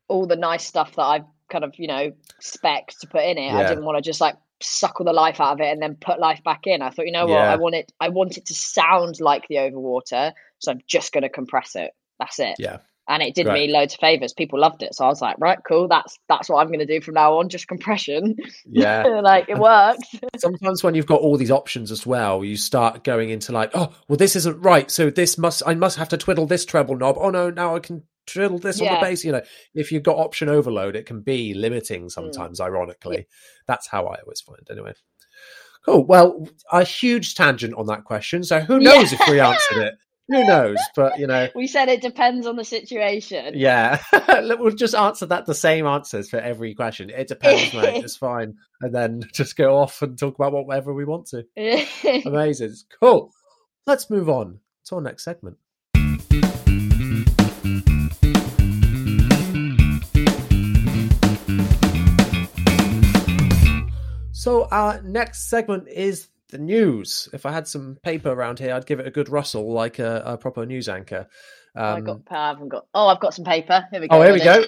[0.09, 3.53] all the nice stuff that I've kind of, you know, spec to put in it.
[3.53, 6.19] I didn't want to just like suckle the life out of it and then put
[6.19, 6.83] life back in.
[6.83, 7.53] I thought, you know what, Yeah.
[7.53, 11.29] I want it I want it to sound like the overwater, so I'm just gonna
[11.29, 11.93] compress it.
[12.19, 12.57] That's it.
[12.59, 12.79] Yeah.
[13.09, 13.67] And it did Right.
[13.67, 14.33] me loads of favors.
[14.33, 14.95] People loved it.
[14.95, 17.49] So I was like, right, cool, that's that's what I'm gonna do from now on,
[17.49, 18.37] just compression.
[18.65, 19.03] Yeah.
[19.25, 20.09] like it works.
[20.39, 23.93] Sometimes when you've got all these options as well, you start going into like, oh,
[24.09, 24.91] well, this isn't right.
[24.91, 27.17] So this must, I must have to twiddle this treble knob.
[27.19, 29.01] Oh no, now I can twiddle this on Yeah.
[29.01, 29.25] the bass.
[29.25, 29.43] You know,
[29.75, 32.11] if you've got option overload, it can be limiting Mm.
[32.13, 33.27] sometimes, ironically.
[33.67, 34.93] That's how I always find anyway.
[35.85, 36.05] Cool.
[36.07, 38.45] Well, a huge tangent on that question.
[38.45, 38.95] So who Yeah.
[38.95, 39.95] knows if we answered it?
[40.29, 40.79] Who knows?
[40.95, 43.55] But, you know, We said it depends on the situation.
[43.57, 44.01] Yeah,
[44.59, 47.11] we'll just answer that the same answers for every question.
[47.11, 48.03] It depends, mate.
[48.05, 51.45] It's fine, and then just go off and talk about whatever we want to.
[52.25, 53.33] Amazing, cool.
[53.87, 55.59] Let's move on to our next segment.
[64.33, 67.29] So our next segment is the news.
[67.33, 70.23] If I had some paper around here, I'd give it a good rustle, like a,
[70.25, 71.27] a proper news anchor.
[71.75, 73.85] I Um, got I haven't got oh I've got some paper.
[73.91, 74.17] Here we go.
[74.17, 74.65] oh, here we go.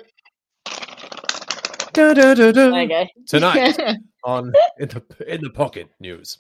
[2.55, 3.07] There you go.
[3.29, 3.79] Tonight
[4.25, 6.39] on in the in the pocket news.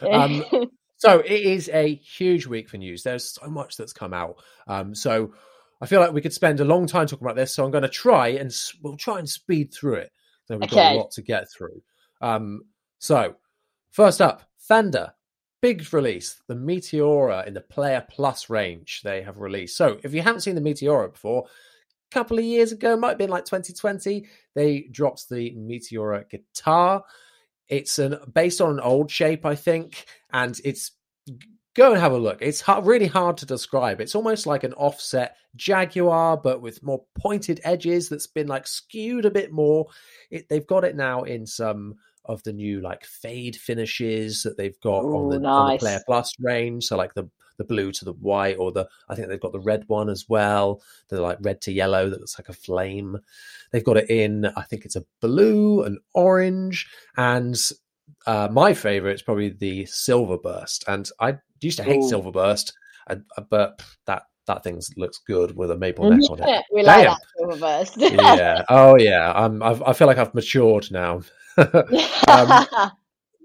[0.00, 0.44] Um,
[0.98, 3.02] so it is a huge week for news.
[3.02, 4.36] There's so much that's come out.
[4.68, 5.32] Um, so
[5.80, 7.54] I feel like we could spend a long time talking about this.
[7.54, 10.10] So I'm going to try and we'll try and speed through it.
[10.46, 11.82] So we've got a lot to get through.
[12.20, 12.62] Um,
[12.98, 13.34] so
[13.90, 15.12] first up, Fender.
[15.60, 19.76] Big release, the Meteora in the Player Plus range they have released.
[19.76, 23.18] So if you haven't seen the Meteora before, a couple of years ago, might have
[23.18, 27.04] been like 2020, they dropped the Meteora guitar.
[27.68, 30.92] It's an based on an old shape, I think, and it's
[31.74, 32.38] go and have a look.
[32.40, 34.00] It's hard, really hard to describe.
[34.00, 38.08] It's almost like an offset Jaguar, but with more pointed edges.
[38.08, 39.86] That's been like skewed a bit more.
[40.30, 44.80] It, they've got it now in some of the new like fade finishes that they've
[44.80, 45.78] got on, Ooh, the, on the.
[45.78, 46.84] Player Plus range.
[46.84, 49.60] So like the the blue to the white, or the I think they've got the
[49.60, 50.82] red one as well.
[51.08, 53.18] The like red to yellow that looks like a flame.
[53.70, 54.46] They've got it in.
[54.56, 57.56] I think it's a blue, an orange, and
[58.26, 60.84] uh, my favorite is probably the silver burst.
[60.88, 62.08] And I used to hate Ooh.
[62.08, 62.72] silver burst,
[63.08, 66.48] and, uh, but that that thing looks good with a maple neck on it.
[66.48, 67.12] Yeah, we like Damn.
[67.12, 67.96] that silver burst.
[67.98, 68.62] yeah.
[68.68, 69.32] Oh yeah.
[69.32, 69.62] I'm.
[69.62, 71.22] I've, I feel like I've matured now.
[72.28, 72.66] Um,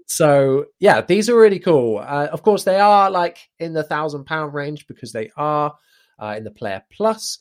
[0.06, 1.98] so yeah, these are really cool.
[1.98, 5.76] Uh, of course, they are like in the thousand pound range because they are
[6.18, 7.38] uh, in the Player Plus,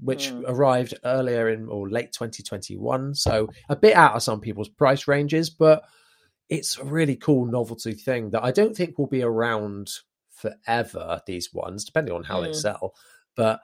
[0.00, 0.44] which Mm.
[0.48, 3.14] arrived earlier in or late 2021.
[3.14, 5.84] So a bit out of some people's price ranges, but
[6.48, 9.90] it's a really cool novelty thing that I don't think will be around
[10.32, 11.20] forever.
[11.26, 12.54] These ones, depending on how they Mm.
[12.56, 12.94] sell,
[13.36, 13.60] but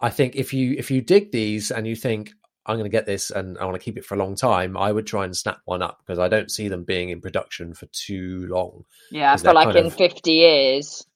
[0.00, 2.32] I think if you if you dig these and you think
[2.68, 4.76] I'm going to get this and I want to keep it for a long time,
[4.76, 7.74] I would try and snap one up because I don't see them being in production
[7.74, 8.84] for too long.
[9.10, 11.06] yeah, I feel like in of- 50 years,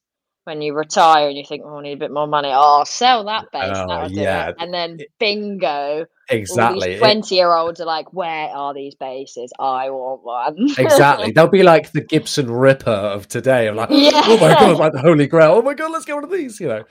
[0.45, 2.85] when you retire and you think, oh, I need a bit more money, oh, I'll
[2.85, 3.75] sell that base.
[3.75, 4.49] Oh, that'll do yeah.
[4.49, 4.55] it.
[4.59, 6.97] And then bingo, exactly.
[6.97, 9.51] Twenty year olds are like, where are these bases?
[9.59, 10.69] I want one.
[10.77, 11.31] exactly.
[11.31, 13.67] They'll be like the Gibson Ripper of today.
[13.67, 14.11] I'm like, Yeah.
[14.25, 15.51] oh my god, like the Holy Grail.
[15.53, 16.59] Oh my god, let's get one of these.
[16.59, 16.83] You know,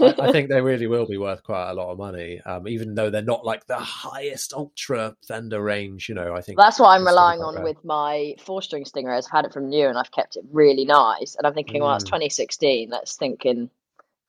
[0.00, 2.94] I, I think they really will be worth quite a lot of money, um, even
[2.94, 6.08] though they're not like the highest ultra Fender range.
[6.08, 7.64] You know, I think That's what I'm relying on rare.
[7.64, 9.26] with my four string stingrays.
[9.26, 11.34] I've had it from new and I've kept it really nice.
[11.36, 12.08] And I'm thinking, well, it's Mm.
[12.08, 12.88] 2016.
[12.90, 13.70] Let's think in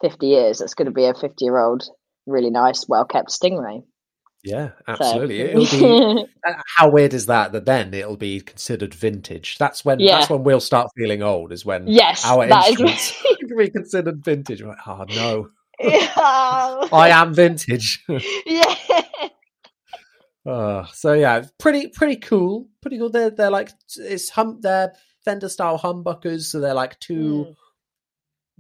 [0.02, 1.88] 50 years, it's going to be a 50 year old,
[2.26, 3.84] really nice, well kept stingray.
[4.44, 5.40] Yeah, So- absolutely.
[5.42, 6.26] It'll be.
[6.46, 7.54] uh, How weird is that?
[7.54, 9.58] That then it'll be considered vintage.
[9.58, 10.00] That's when.
[10.00, 10.18] Yeah.
[10.20, 11.52] That's when we'll start feeling old.
[11.54, 12.70] Is when yes, our that is.
[12.72, 14.62] instruments can be considered vintage.
[14.62, 16.12] Like, oh no, yeah.
[16.92, 18.04] I am vintage.
[18.46, 18.76] yeah.
[20.46, 22.68] Uh, so yeah, pretty pretty cool.
[22.82, 23.10] Pretty cool.
[23.10, 27.56] They're they're like it's hum they're Fender style humbuckers, so they're like two Mm.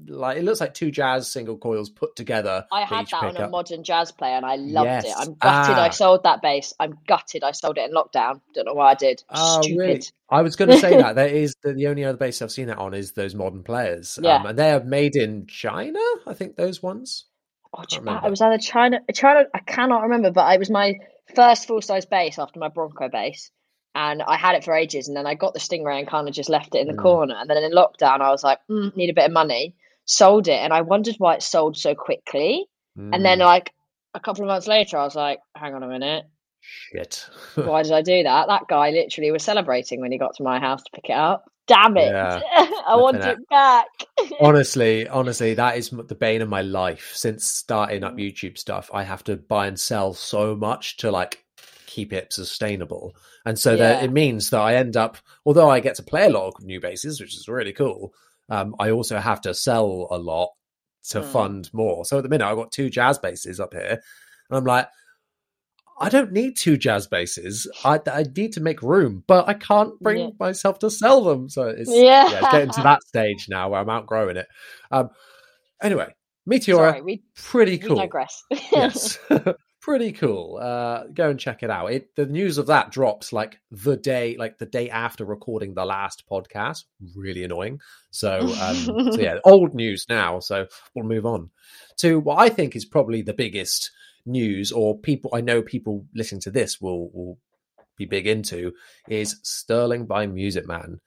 [0.08, 2.65] Like it looks like two jazz single coils put together.
[2.71, 5.13] I had that on a modern jazz player and I loved it.
[5.15, 5.91] I'm gutted I Ah.
[5.91, 6.73] sold that bass.
[6.79, 8.41] I'm gutted I sold it in lockdown.
[8.53, 9.23] Don't know why I did.
[9.29, 9.77] Oh, Stupid.
[9.79, 10.01] really?
[10.29, 12.67] I was going to say that there is the, the only other bass I've seen
[12.67, 14.17] that on is those modern players.
[14.21, 14.38] Yeah.
[14.38, 15.99] Um, and they are made in China.
[16.25, 17.25] I think those ones.
[17.75, 19.45] Oh, Can't I was either China, China.
[19.53, 20.95] I cannot remember, but it was my
[21.36, 23.49] first full size bass after my Bronco bass,
[23.95, 25.08] and I had it for ages.
[25.08, 27.01] And then I got the Stingray and kind of just left it in the Mm.
[27.01, 27.36] corner.
[27.36, 29.75] And then in lockdown, I was like, mm, need a bit of money.
[30.06, 32.66] Sold it, and I wondered why it sold so quickly.
[33.12, 33.72] And then Mm, like
[34.13, 36.26] a couple of months later, I was like, hang on a minute,
[36.60, 37.28] shit.
[37.56, 38.48] why did I do that?
[38.48, 41.46] That guy literally was celebrating when he got to my house to pick it up.
[41.68, 42.12] Damn it!
[42.12, 42.42] Yeah,
[42.88, 43.88] I want it back.
[44.42, 48.08] honestly, honestly, that is the bane of my life since starting Mm.
[48.08, 48.89] up YouTube stuff.
[48.94, 51.46] I have to buy and sell so much to like
[51.88, 55.96] keep it sustainable, and so that it means that I end up, although I get
[55.96, 58.13] to play a lot of new bases, which is really cool.
[58.54, 60.50] Um, I also have to sell a lot
[61.10, 61.32] to Mm.
[61.32, 62.06] fund more.
[62.06, 64.00] So at the minute, I've got two jazz bases up here,
[64.50, 64.88] and I'm like.
[66.00, 67.68] I don't need two jazz basses.
[67.86, 70.30] I, I need to make room, but I can't bring Yeah.
[70.39, 71.50] myself to sell them.
[71.50, 72.30] So it's Yeah.
[72.32, 74.48] yeah, getting to that stage now where I'm outgrowing it.
[74.92, 75.12] Um,
[75.82, 76.13] anyway,
[76.50, 77.96] Meteora, Sorry, we, pretty we cool.
[77.98, 78.44] digress.
[78.74, 79.20] yes,
[79.84, 80.58] pretty cool.
[80.62, 81.91] Uh, go and check it out.
[81.91, 85.86] It the news of that drops like the day, like the day after recording the
[85.86, 86.86] last podcast.
[87.15, 87.82] Really annoying.
[88.10, 88.76] So, um,
[89.12, 90.39] so yeah, old news now.
[90.39, 91.52] So we'll move on
[91.98, 93.91] to what I think is probably the biggest
[94.26, 97.38] news, or people I know people listening to this will will
[97.98, 98.74] be big into
[99.10, 101.02] is Sterling by Music Man.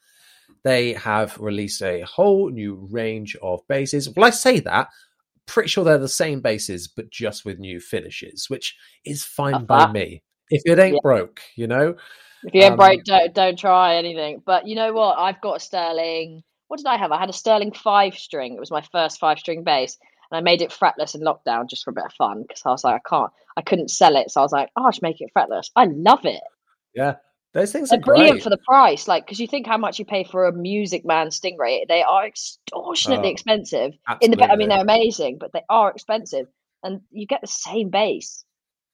[0.65, 4.11] They have released a whole new range of basses.
[4.11, 4.89] Well, I say that,
[5.47, 9.67] pretty sure they're the same bases, but just with new finishes, which is fine Love
[9.67, 10.23] by me.
[10.51, 11.01] If it ain't Yeah.
[11.03, 11.97] broke, you know.
[12.45, 14.43] If you ain't Um, broke, don't don't try anything.
[14.45, 15.19] But you know what?
[15.19, 16.43] I've got a Sterling.
[16.69, 17.13] What did I have?
[17.13, 18.55] I had a Sterling five string.
[18.55, 19.99] It was my first five string bass,
[20.31, 22.71] and I made it fretless in lockdown just for a bit of fun because I
[22.71, 25.03] was like, I can't, I couldn't sell it, so I was like, oh, I should
[25.03, 25.71] make it fretless.
[25.77, 26.43] I love it.
[26.95, 27.17] Yeah,
[27.57, 28.42] those things They're are brilliant great.
[28.42, 29.09] for the price.
[29.09, 32.27] Like, because you think how much you pay for a Music Man Stingray, they are
[32.27, 33.95] extortionately Oh, expensive.
[34.21, 36.49] In the, I mean, they're amazing, but they are expensive,
[36.83, 38.45] and you get the same bass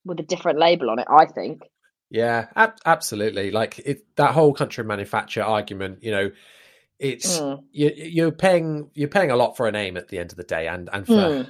[0.05, 1.09] with a different label on it.
[1.11, 1.63] I think.
[2.09, 3.51] Yeah, ab- absolutely.
[3.51, 6.05] Like it, that whole country manufacture argument.
[6.05, 6.31] You know,
[7.01, 7.65] it's Mm.
[7.73, 10.45] you, you're paying you're paying a lot for a name at the end of the
[10.45, 11.49] day, and and for Mm.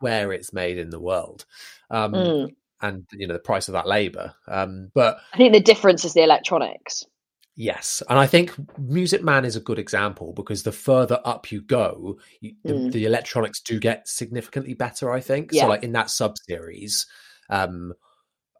[0.00, 1.44] where it's made in the world,
[1.90, 2.54] um, Mm.
[2.82, 4.34] And you know the price of that labor.
[4.48, 7.04] Um, but I think the difference is the electronics.
[7.56, 11.60] Yes, and I think Music Man is a good example because the further up you
[11.60, 12.92] go, you, the, Mm.
[12.92, 15.10] the electronics do get significantly better.
[15.12, 15.62] I think Yeah.
[15.64, 15.68] so.
[15.68, 17.06] Like in that sub series,
[17.50, 17.92] um,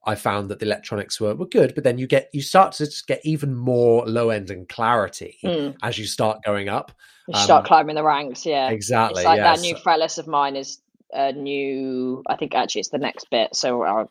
[0.04, 2.86] I found that the electronics were, were good, but then you get you start to
[2.86, 5.76] just get even more low end and clarity Mm.
[5.82, 6.92] as you start going up.
[7.28, 8.44] You start Um, climbing the ranks.
[8.44, 9.20] Yeah, Exactly.
[9.20, 10.78] It's like yeah, that new so- of mine is
[11.12, 12.22] a new.
[12.28, 13.54] I think actually it's the next bit.
[13.54, 14.06] So uh,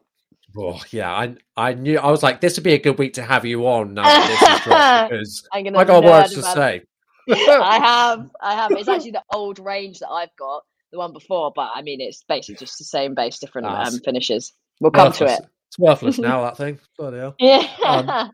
[0.57, 3.23] oh, yeah, I I knew I was like this would be a good week to
[3.23, 5.77] have you on now that this is because I'm gonna.
[5.77, 6.83] I got words to say.
[7.29, 8.71] I have, I have.
[8.71, 12.23] It's actually the old range that I've got, the one before, but I mean, it's
[12.27, 14.53] basically just the same base, different Ah, um, finishes.
[14.79, 15.41] We'll come to it.
[15.67, 16.41] It's worthless now.
[16.41, 16.79] That thing.
[16.97, 17.35] Bloody hell.
[17.39, 17.67] Yeah.
[17.85, 18.31] Um,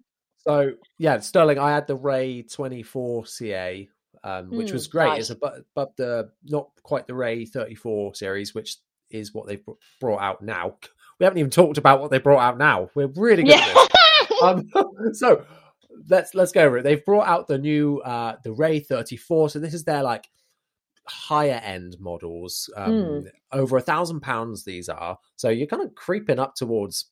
[0.47, 1.59] So yeah, Sterling.
[1.59, 3.89] I had the Ray 24 CA,
[4.25, 5.05] um, which was Mm, great.
[5.07, 5.19] nice.
[5.21, 8.77] It's above, above the not quite the Ray 34 series, which
[9.09, 9.63] is what they've
[10.01, 10.75] brought out now.
[11.17, 12.89] We haven't even talked about what they brought out now.
[12.93, 13.73] We're really good at yeah.
[14.29, 14.41] this.
[14.43, 14.69] Um,
[15.13, 15.45] so
[16.09, 16.83] let's let's go over it.
[16.83, 19.51] They've brought out the new uh, the Ray 34.
[19.51, 20.27] So this is their like
[21.07, 22.69] higher end models.
[22.75, 23.31] Um, Mm.
[23.53, 25.17] Over a thousand pounds these are.
[25.37, 27.05] So you're kind of creeping up towards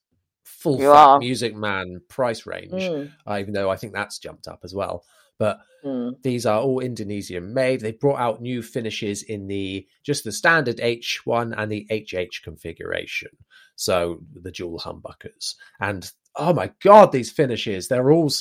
[0.44, 0.78] full.
[1.20, 3.10] Music Man price range Mm.
[3.26, 5.06] uh, even though I think that's jumped up as well.
[5.38, 6.22] But Mm.
[6.24, 7.82] these are all Indonesian made.
[7.82, 13.30] They brought out new finishes in the just the standard H1 and the HH configuration.
[13.76, 15.56] So the dual humbuckers.
[15.82, 18.32] And oh my god, these finishes, they're all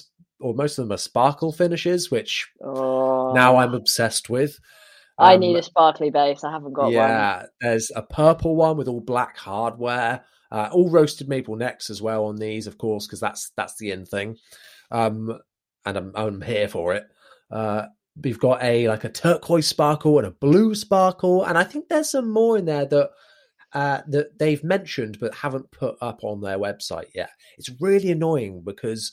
[0.41, 4.61] or most of them are sparkle finishes, which Oh, now I'm obsessed with.
[5.19, 6.45] I Um, need a sparkly base.
[6.45, 6.93] I haven't got one.
[6.93, 12.01] yeah, there's a purple one with all black hardware, uh, all roasted maple necks as
[12.01, 14.37] well on these, of course, because that's that's the in thing.
[14.93, 15.39] Um,
[15.85, 17.05] and I'm I'm here for it.
[17.51, 17.87] Uh,
[18.23, 22.11] we've got a like a turquoise sparkle and a blue sparkle, and I think there's
[22.11, 23.11] some more in there that
[23.73, 27.31] uh, that they've mentioned but haven't put up on their website yet.
[27.59, 29.13] It's really annoying because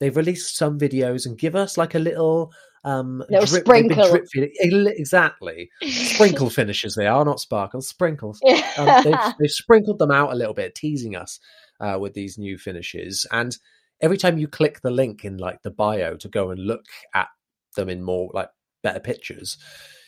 [0.00, 2.52] they've released some videos and give us like a little
[2.84, 4.08] um Little drip- sprinkle.
[4.10, 4.26] drip
[4.62, 8.40] exactly sprinkle finishes they are not sparkles sprinkles
[8.78, 11.40] um, they've, they've sprinkled them out a little bit teasing us
[11.80, 13.56] uh, with these new finishes and
[14.00, 17.28] every time you click the link in like the bio to go and look at
[17.74, 18.48] them in more like
[18.82, 19.58] better pictures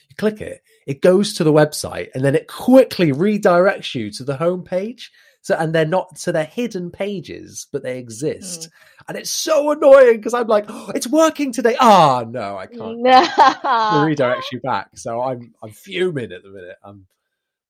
[0.09, 4.24] you click it it goes to the website and then it quickly redirects you to
[4.24, 5.12] the home page.
[5.42, 8.70] So and they're not so they're hidden pages but they exist.
[9.07, 11.77] And it's so annoying because i'm like oh, it's working today.
[11.79, 12.98] Ah no i can't.
[14.09, 14.88] It redirects you back.
[14.94, 16.77] So I'm I'm fuming at the minute.
[16.83, 17.07] I'm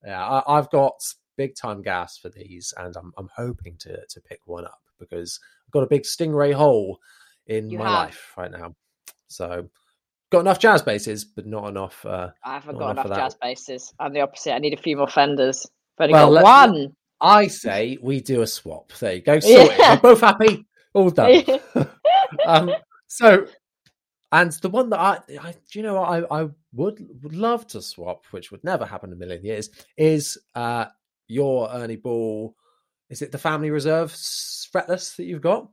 [0.07, 0.95] yeah, I, I've got
[1.39, 5.41] big time gas for these, and I'm I'm hoping to to pick one up because
[5.67, 6.99] I've got a big stingray hole
[7.47, 7.93] in You my have.
[8.09, 8.75] life right now.
[9.29, 9.71] So
[10.31, 12.05] got enough jazz basses, but not enough.
[12.05, 13.95] Uh, I haven't got enough enough jazz basses.
[13.99, 14.53] I'm the opposite.
[14.53, 15.67] I need a few more fenders.
[15.99, 16.89] I've Well, got one.
[17.21, 18.93] I say we do a swap.
[19.01, 19.41] There you go.
[19.41, 19.79] Sorted.
[19.79, 19.95] Yeah.
[19.95, 20.67] We're both happy.
[20.95, 21.43] All done.
[22.47, 22.71] um,
[23.07, 23.47] so,
[24.33, 27.67] and the one that I, I do you know what I, I would would love
[27.69, 30.87] to swap, which would never happen in a million years, is uh
[31.29, 32.55] your Ernie Ball.
[33.11, 35.69] Is it the Family Reserve fretless that you've got?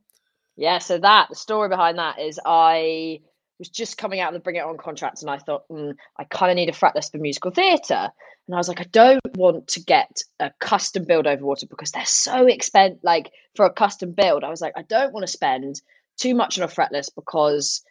[0.56, 3.20] Yeah, so that the story behind that is I
[3.58, 6.24] was just coming out of the Bring It On contract, and I thought mm, I
[6.24, 8.10] kind of need a fretless for musical theatre,
[8.46, 12.04] and I was like, I don't want to get a custom build Overwater because they're
[12.06, 13.00] so expensive.
[13.02, 15.80] Like for a custom build, I was like, I don't want to spend
[16.18, 17.82] too much on a fretless because,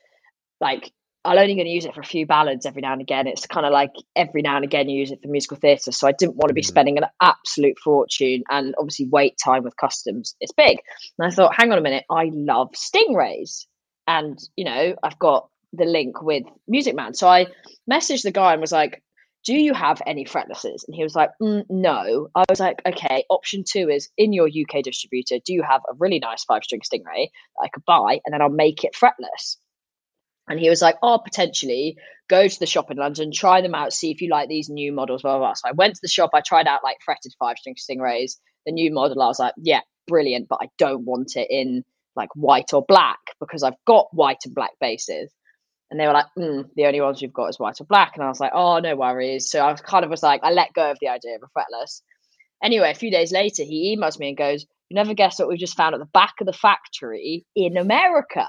[0.60, 0.91] like,
[1.25, 3.27] I'm only going to use it for a few ballads every now and again.
[3.27, 6.07] It's kind of like every now and again you use it for musical theatre, so
[6.07, 6.67] I didn't want to be Mm.
[6.67, 10.79] spending an absolute fortune, and obviously wait time with customs it's big.
[11.17, 13.65] And I thought, hang on a minute, I love stingrays.
[14.07, 17.13] And, you know, I've got the link with Music Man.
[17.15, 17.47] So I
[17.91, 19.01] messaged the guy and was like,
[19.45, 20.85] do you have any fretlesses?
[20.88, 22.29] And he was like, mm, no.
[22.35, 25.93] I was like, okay, option two is in your UK distributor, do you have a
[25.99, 29.57] really nice five string stingray that I could buy and then I'll make it fretless?
[30.47, 31.97] And he was like, oh, potentially
[32.29, 34.91] go to the shop in London, try them out, see if you like these new
[34.91, 35.53] models, blah, blah, blah.
[35.53, 38.71] So I went to the shop, I tried out like fretted five string stingrays, the
[38.71, 39.21] new model.
[39.21, 41.84] I was like, yeah, brilliant, but I don't want it in
[42.15, 45.31] like white or black because I've got white and black basses.
[45.91, 48.13] And they were like, mm, the only ones you've got is white or black.
[48.15, 49.51] And I was like, oh, no worries.
[49.51, 51.60] So I was kind of was like, I let go of the idea of a
[51.60, 52.01] fretless.
[52.63, 55.60] Anyway, a few days later, he emails me and goes, You never guess what we've
[55.60, 58.47] just found at the back of the factory in America.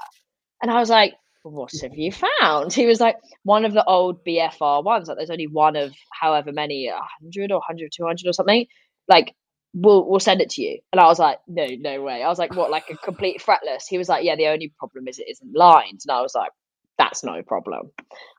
[0.63, 1.15] And I was like,
[1.51, 2.73] What have you found?
[2.73, 5.09] He was like, One of the old BFR ones.
[5.09, 8.67] Like, there's only one of however many, 100 or 100, 200 or something.
[9.09, 9.35] Like,
[9.75, 10.81] we'll we'll send it to you.
[10.93, 12.23] And I was like, No, no way.
[12.23, 13.85] I was like, What, like a complete fretless?
[13.89, 16.01] He was like, Yeah, the only problem is it isn't lined.
[16.07, 16.51] And I was like,
[16.99, 17.91] that's no problem.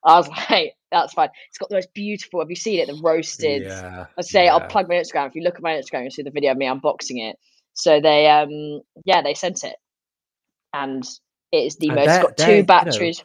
[0.03, 1.29] I was like, that's fine.
[1.49, 2.39] It's got the most beautiful.
[2.39, 2.87] Have you seen it?
[2.87, 3.63] The roasted.
[3.63, 4.07] Yeah.
[4.17, 5.27] I say I'll plug my Instagram.
[5.27, 7.37] If you look at my Instagram, you'll see the video of me unboxing it.
[7.73, 9.75] So they, um, yeah, they sent it,
[10.73, 11.03] and
[11.51, 12.07] it is the And most.
[12.07, 13.23] It's got they're, you two know, batteries.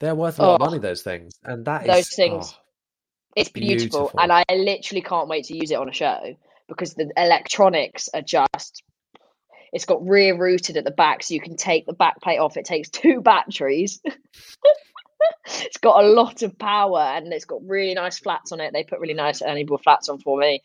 [0.00, 0.70] They're worth a lot of Oh.
[0.70, 0.78] money.
[0.78, 2.54] Those things, and that is Those things.
[2.56, 2.60] oh,
[3.36, 4.20] it's beautiful, beautiful.
[4.20, 6.36] and I literally can't wait to use it on a show
[6.68, 8.82] because the electronics are just.
[9.72, 12.56] It's got rear routed at the back, so you can take the back plate off.
[12.56, 14.00] It takes two batteries.
[15.46, 18.72] it's got a lot of power and it's got really nice flats on it.
[18.72, 20.62] They put really nice Ernie Ball flats on for me.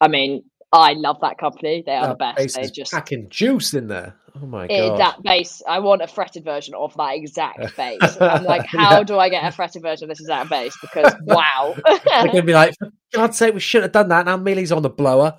[0.00, 1.82] I mean, I love that company.
[1.86, 2.36] They are the best.
[2.36, 4.14] base They is just packing juice in there.
[4.42, 4.98] Oh my god!
[4.98, 5.62] that bass.
[5.66, 8.16] I want a fretted version of that exact bass.
[8.20, 9.02] I'm like, how Yeah.
[9.04, 10.76] do I get a fretted version of this exact bass?
[10.80, 14.26] Because wow, They're gonna be like, for God's sake, we should have done that.
[14.26, 15.38] Now Meelie's on the blower,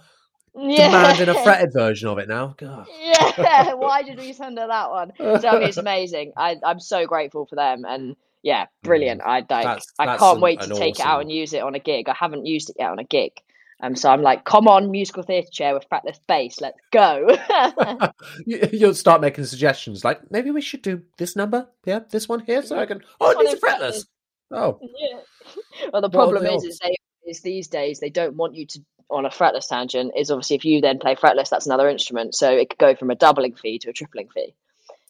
[0.55, 2.55] demanding a fretted version of it now.
[2.57, 2.87] God.
[2.99, 5.11] yeah, why did we send her that one?
[5.17, 6.33] So I mean, it's amazing.
[6.37, 9.21] I, I'm so grateful for them, and yeah, brilliant.
[9.21, 9.63] I like, Mm.
[9.63, 11.79] That's- I that's can't an- wait to take it out and use it on a
[11.79, 12.09] gig.
[12.09, 13.33] I haven't used it yet on a gig,
[13.81, 17.27] um, so I'm like, come on, musical theatre chair with fretless bass, let's go.
[18.45, 22.39] You- You'll start making suggestions like maybe we should do this number, yeah, this one
[22.41, 23.01] here, so I can.
[23.19, 23.89] Oh, it One needs fretless.
[23.89, 24.05] fretless.
[24.51, 25.19] Oh, yeah.
[25.93, 28.79] Well, the problem the is, is they is these days they don't want you to
[29.10, 30.13] on a fretless tangent.
[30.17, 33.10] Is obviously if you then play fretless, that's another instrument, so it could go from
[33.12, 34.54] a doubling fee to a tripling fee.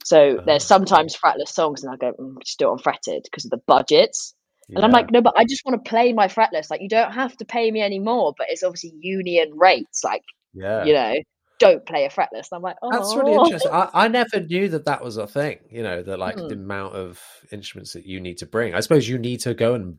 [0.04, 0.68] So there's Ah.
[0.78, 3.58] sometimes fretless songs, and I go, mm, just do it on fretted because of the
[3.68, 4.34] budgets.
[4.76, 6.70] And I'm like, no, but I just want to play my fretless.
[6.70, 10.04] Like, you don't have to pay me anymore, but it's obviously union rates.
[10.04, 10.84] Like, yeah.
[10.84, 11.16] you know,
[11.60, 12.48] don't play a fretless.
[12.52, 13.72] And I'm like, oh, That's really interesting.
[13.72, 15.60] I, I never knew that that was a thing.
[15.72, 16.48] You know, that like Hmm.
[16.50, 18.76] the amount of instruments that you need to bring.
[18.76, 19.98] I suppose you need to go and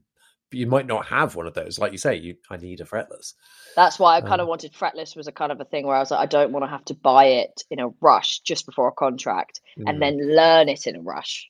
[0.51, 1.79] you might not have one of those.
[1.79, 3.35] Like you say, you I need a fretless.
[3.75, 5.97] That's why I kind of Um, wanted fretless was a kind of a thing where
[5.97, 8.67] I was like, I don't want to have to buy it in a rush just
[8.67, 9.85] before a contract Mm.
[9.89, 11.49] and then learn it in a rush.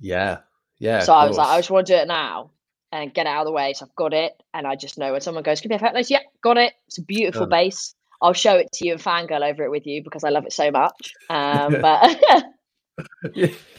[0.00, 0.38] Yeah,
[0.78, 1.00] yeah.
[1.00, 2.50] so of I was like, I just want to do it now
[2.92, 3.72] and get out of the way.
[3.72, 5.88] So I've got it, and I just know when someone goes, "Can you be a
[5.88, 6.72] fretless?" Yeah, got it.
[6.86, 7.94] It's a beautiful Um, bass.
[8.22, 10.52] I'll show it to you and fangirl over it with you because I love it
[10.52, 11.14] so much.
[11.30, 12.16] Um, but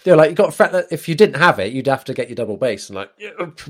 [0.03, 0.88] They're like you got a fretlet.
[0.91, 3.12] If you didn't have it, you'd have to get your double bass and like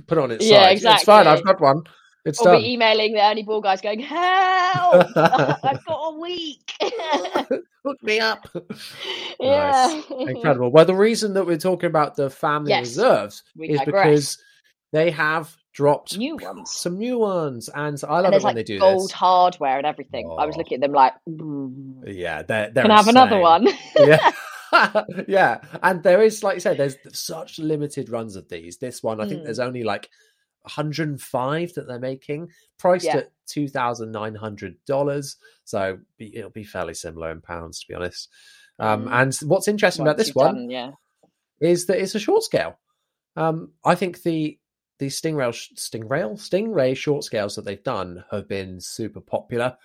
[0.07, 0.81] put on its Yeah, side.
[0.83, 1.27] It's fine.
[1.27, 1.83] I've got one.
[2.23, 2.61] It's we'll done.
[2.61, 5.07] be emailing the Ernie Ball guys going, "Help!
[5.17, 6.71] I've got a week."
[7.83, 8.47] Hook me up.
[9.39, 10.71] yeah, Incredible.
[10.71, 14.05] Well, the reason that we're talking about the family Yes, reserves we is digress.
[14.05, 14.37] because
[14.91, 16.71] they have dropped New ones.
[16.75, 18.81] some new ones, and I love and it when like they do this.
[18.81, 19.11] gold this.
[19.13, 20.25] hardware and everything.
[20.37, 20.59] I was Oh.
[20.59, 23.67] looking at them like, "Mm, Yeah, they're, they're can have another one?
[23.97, 24.31] yeah.
[25.27, 25.61] yeah.
[25.83, 28.77] And there is, like you said, there's such limited runs of these.
[28.77, 29.43] This one, I think Mm.
[29.45, 30.09] there's only like
[30.63, 33.17] 105 that they're making, priced Yeah.
[33.17, 35.35] at $2,900.
[35.65, 38.29] So be, it'll be fairly similar in pounds, to be honest.
[38.79, 39.11] Um, Mm.
[39.11, 40.91] And what's interesting about this one done- yeah.
[41.59, 42.77] is that it's a short scale.
[43.35, 44.57] Um, I think the
[45.01, 49.75] the Stingray Stingray Stingray short scales that they've done have been super popular.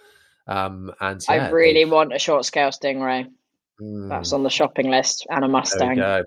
[0.47, 3.25] Um, and I really they've- want a short scale Stingray.
[3.79, 5.97] That's Mm, on the shopping list and a there we Mustang.
[5.97, 6.25] go.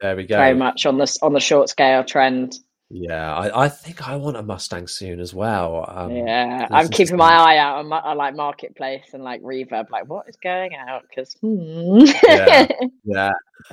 [0.00, 0.36] There we go.
[0.36, 2.58] Very much on this on the short scale trend.
[2.90, 5.84] Yeah, I, I think I want a Mustang soon as well.
[5.88, 9.88] Um, yeah, I'm keeping my eye out on, my, on like marketplace and like Reverb.
[9.90, 11.02] Like, what is going out?
[11.08, 12.66] Because Yeah.
[13.04, 13.30] Yeah,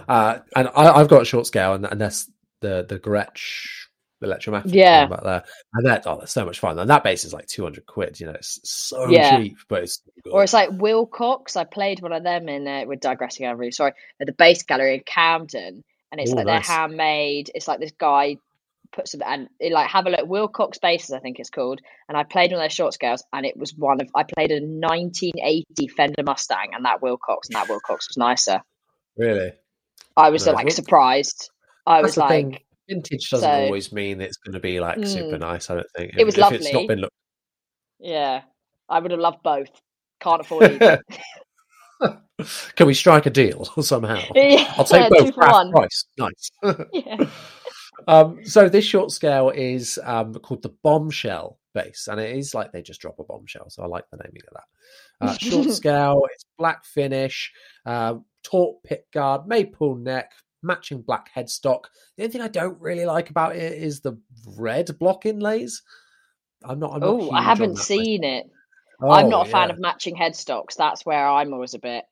[0.08, 3.88] uh, and I, I've got a short scale, and, and that's the the Gretsch
[4.22, 4.74] Electromatic.
[4.74, 5.04] Yeah.
[5.06, 5.44] about there,
[5.74, 6.78] and that oh, that's so much fun.
[6.78, 8.20] And that bass is like two hundred quid.
[8.20, 9.38] You know, it's so Yeah.
[9.38, 10.32] cheap, but it's good.
[10.32, 11.56] or it's like Wilcox.
[11.56, 12.68] I played one of them in.
[12.68, 13.46] Uh, we're digressing.
[13.48, 13.94] I'm really sorry.
[14.20, 16.68] At the Bass Gallery in Camden, and it's Ooh, like nice.
[16.68, 17.52] they're handmade.
[17.56, 18.38] It's like this guy
[18.92, 20.28] puts them and it, like have a look.
[20.28, 21.80] Wilcox basses, I think it's called.
[22.08, 24.52] And I played one of their short scales, and it was one of I played
[24.52, 28.62] a 1980 Fender Mustang, and that Wilcox, and that Wilcox was nicer.
[29.18, 29.52] really.
[30.18, 30.56] I was Nice.
[30.56, 31.50] like surprised.
[31.86, 32.60] I That's was like, thing.
[32.90, 35.42] Vintage doesn't so- always mean it's going to be like super Mm.
[35.42, 35.70] nice.
[35.70, 37.16] I don't think It was if it's not been looked.
[38.00, 38.42] yeah,
[38.90, 39.70] I would have loved both.
[40.20, 41.02] Can't afford either.
[42.76, 44.22] Can we strike a deal somehow?
[44.36, 45.72] Yeah, I'll take two both for half one.
[45.72, 46.06] price.
[46.18, 46.52] Nice.
[46.94, 47.26] yeah.
[48.08, 52.72] um, so this short scale is um, called the bombshell bass, and it is like
[52.72, 53.70] they just drop a bombshell.
[53.70, 54.64] So I like the naming of that.
[55.28, 57.52] Uh, short scale, it's black finish,
[57.86, 60.32] uh, tort pick guard, maple neck,
[60.62, 61.84] matching black headstock.
[62.18, 64.18] The only thing I don't really like about it is the
[64.58, 65.82] red block inlays.
[66.64, 66.94] I'm not.
[66.94, 68.46] I'm not Oh, I haven't seen it.
[69.00, 69.20] myself.
[69.20, 69.74] I'm Oh, not a fan yeah.
[69.74, 70.76] of matching headstocks.
[70.78, 72.04] That's where I'm always a bit.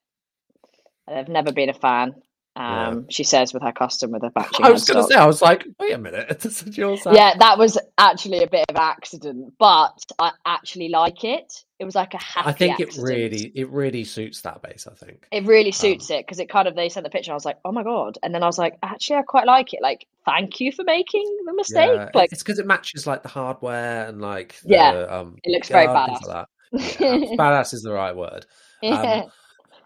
[1.07, 2.15] I've never been a fan.
[2.57, 2.87] Yeah.
[2.87, 4.65] Um, she says with her custom with a matching.
[4.65, 7.01] I was going to say, I was like, wait a minute, this is yours.
[7.05, 11.63] Yeah, that was actually a bit of accident, but I actually like it.
[11.77, 12.49] It was like a happy.
[12.49, 14.87] I think it really, it really suits that bass.
[14.91, 15.27] I think.
[15.31, 17.29] It really suits it because it kind of they sent the picture.
[17.29, 19.45] and I was like, oh my god, and then I was like, actually, I quite
[19.45, 19.81] like it.
[19.83, 21.91] Like, thank you for making the mistake.
[21.93, 25.51] Yeah, like, it's because it matches like the hardware and like the, Yeah, um, it
[25.51, 26.47] looks very things like.
[26.71, 28.47] Yeah, badass is the right word.
[28.81, 29.21] yeah.
[29.25, 29.31] Um,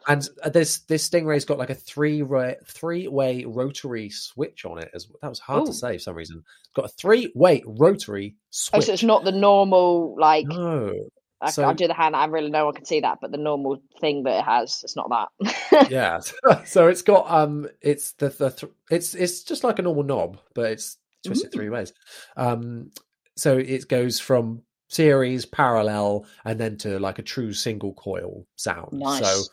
[0.08, 4.80] and uh, this this Stingray's got like a three way three way rotary switch on
[4.80, 4.90] it.
[4.94, 5.68] As that was hard Ooh.
[5.68, 6.44] to say for some reason.
[6.64, 8.86] It's got a three way rotary oh, switch.
[8.86, 10.48] so it's not the normal like.
[10.48, 10.94] no,
[11.42, 12.16] I, so- I'll do the hand.
[12.16, 14.96] I really no one can see that, but the normal thing that it has, it's
[14.96, 15.92] not that.
[15.92, 16.20] yeah.
[16.66, 20.40] so it's got um, it's the the th- it's it's just like a normal knob,
[20.54, 21.94] but it's twisted three ways.
[22.38, 22.92] Um,
[23.36, 28.92] so it goes from series parallel and then to like a true single coil sound.
[28.94, 29.24] Nice.
[29.26, 29.44] So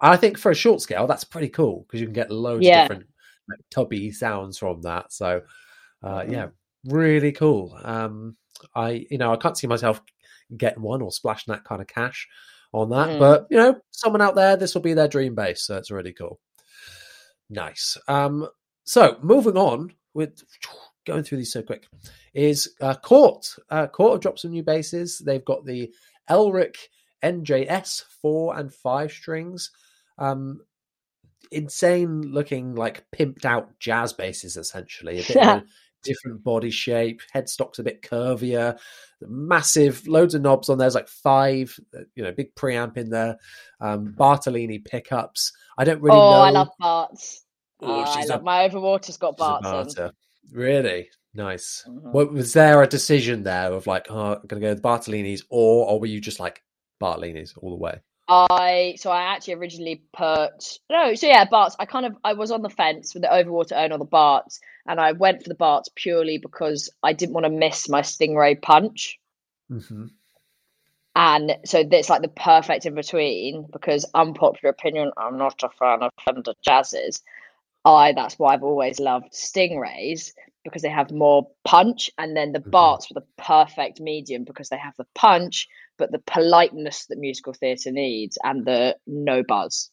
[0.00, 2.82] I think for a short scale, that's pretty cool because you can get loads Yeah.
[2.82, 3.06] of different
[3.48, 5.12] like, tubby sounds from that.
[5.12, 5.42] So
[6.02, 6.32] uh, Mhm.
[6.32, 6.48] yeah,
[6.86, 7.78] really cool.
[7.82, 8.36] Um,
[8.74, 10.00] I you know I can't see myself
[10.56, 12.26] getting one or splashing that kind of cash
[12.72, 13.18] on that, Mm.
[13.18, 16.12] but you know, someone out there, this will be their dream bass, so it's really
[16.12, 16.40] cool.
[17.48, 17.96] Nice.
[18.08, 18.48] Um,
[18.84, 20.42] so moving on with
[21.06, 21.86] going through these so quick
[22.34, 23.46] is uh, Cort.
[23.70, 25.18] Uh, Cort have dropped some new basses.
[25.18, 25.92] They've got the
[26.28, 26.76] Elrick
[27.24, 29.70] NJS four and five strings.
[30.20, 30.60] Um,
[31.50, 35.20] insane looking, like pimped out jazz basses, essentially.
[35.20, 35.64] A bit of a
[36.04, 37.22] different body shape.
[37.34, 38.78] Headstock's a bit curvier.
[39.22, 40.84] Massive, loads of knobs on there.
[40.84, 43.36] There's like five, uh, you know, big preamp in there.
[43.80, 45.52] Um, Bartolini pickups.
[45.76, 46.40] I don't really oh, know.
[46.40, 47.44] I love Bart's.
[47.82, 49.70] Oh, I love a, my overwater's got Barton.
[49.70, 50.12] Barter.
[50.52, 51.84] Really nice.
[51.88, 52.12] Mhm.
[52.12, 55.88] What was there a decision there of like, oh, I'm gonna go with Bartolini's, or
[55.88, 56.62] or were you just like
[56.98, 58.00] Bartolini's all the way?
[58.30, 61.74] I so I actually originally put no, so yeah, Barts.
[61.80, 64.60] I kind of I was on the fence with the Overwater own or the Barts,
[64.86, 68.62] and I went for the Barts purely because I didn't want to miss my Stingray
[68.62, 69.18] punch,
[69.70, 70.06] Mm-hmm.
[71.16, 73.66] and so it's like the perfect in between.
[73.72, 77.22] Because unpopular opinion, I'm not a fan of Fender Jazzes.
[77.84, 80.32] I that's why I've always loved Stingrays
[80.64, 82.70] because they have more punch, and then the Mhm.
[82.70, 85.68] Barts were the perfect medium because they have the punch,
[86.00, 89.90] but the politeness that musical theatre needs and the no buzz.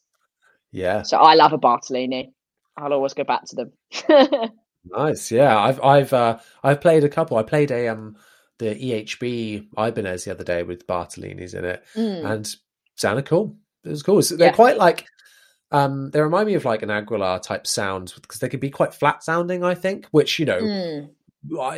[0.72, 2.32] Yeah, So I love a Bartolini.
[2.78, 4.52] I'll always go back to them.
[4.86, 5.32] nice.
[5.32, 7.38] Yeah, I've I've uh, I've played a couple.
[7.38, 8.16] I played a um
[8.60, 12.26] the EHB Ibanez the other day with Bartolini's in it, Mm.
[12.32, 12.56] and
[12.96, 13.56] sounded cool.
[13.84, 14.22] It was cool.
[14.24, 14.54] So they're Yeah.
[14.56, 15.06] quite like
[15.72, 18.94] um they remind me of like an Aguilar type sound because they can be quite
[18.94, 19.64] flat sounding.
[19.64, 21.10] I think, which you know Mm.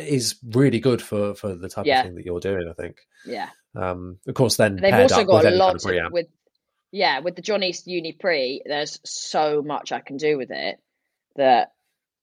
[0.00, 2.00] is really good for for the type Yeah.
[2.00, 2.68] of thing that you're doing.
[2.68, 2.96] I think.
[3.26, 3.50] Yeah.
[3.74, 6.26] Um, of course, then They've paired also up got with a lot kind of with
[6.92, 10.80] yeah, with the John East Uni Pre, there's so much I can do with it
[11.36, 11.72] that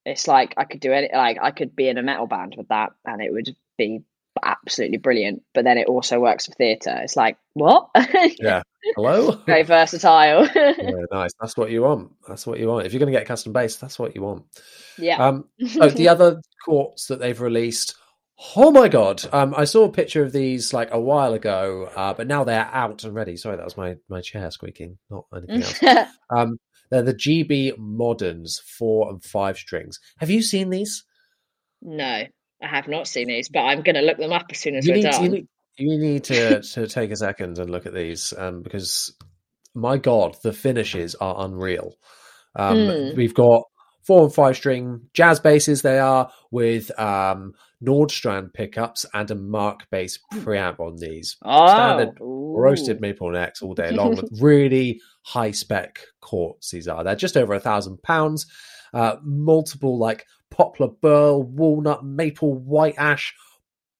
[0.06, 2.68] it's like I could do it like I could be in a metal band with
[2.68, 4.04] that and it would be
[4.44, 5.44] absolutely brilliant.
[5.54, 6.98] But then it also works for theatre.
[7.04, 7.90] It's like, what?
[8.40, 8.62] Yeah.
[8.96, 9.32] Hello.
[9.46, 10.48] Very versatile.
[10.56, 11.32] yeah, nice.
[11.40, 12.12] That's what you want.
[12.28, 12.86] That's what you want.
[12.86, 14.46] If you're going to get custom bass, that's what you want.
[14.98, 15.18] yeah.
[15.26, 15.46] Um,
[15.82, 17.96] oh, the other Corts that they've released.
[18.56, 19.24] Oh my god!
[19.34, 22.70] Um, I saw a picture of these like a while ago, uh, but now they're
[22.72, 23.36] out and ready.
[23.36, 26.08] Sorry, that was my my chair squeaking, not anything else.
[26.36, 26.58] um,
[26.92, 30.00] they're the GB Moderns four and five strings.
[30.20, 31.04] Have you seen these?
[31.82, 32.04] no,
[32.64, 34.86] I have not seen these, but I'm going to look them up as soon as
[34.86, 35.24] You we're need, done.
[35.24, 39.16] you need you need to to take a second and look at these, um, because
[39.74, 41.96] my god, the finishes are unreal.
[42.56, 43.16] Um, Hmm.
[43.16, 43.64] We've got
[44.06, 45.82] four and five string jazz basses.
[45.82, 47.54] They are with um,
[47.86, 51.38] Nordstrand pickups and a Markbass preamp on these.
[51.44, 56.72] oh, Standard roasted maple necks all day long with really high spec Corts.
[56.72, 58.46] These are they're just over a thousand pounds.
[58.94, 63.36] Uh, multiple like poplar burl, walnut, maple, white ash,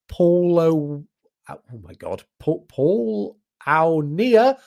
[0.08, 1.04] polo.
[1.50, 4.58] Oh my god, Paul, Paul Aunia.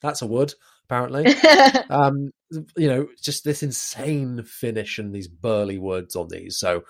[0.00, 0.54] That's a wood
[0.92, 1.34] apparently
[1.90, 2.30] um
[2.76, 6.82] you know just this insane finish and these burly woods on these so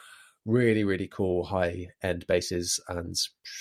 [0.45, 3.17] really really cool high end basses and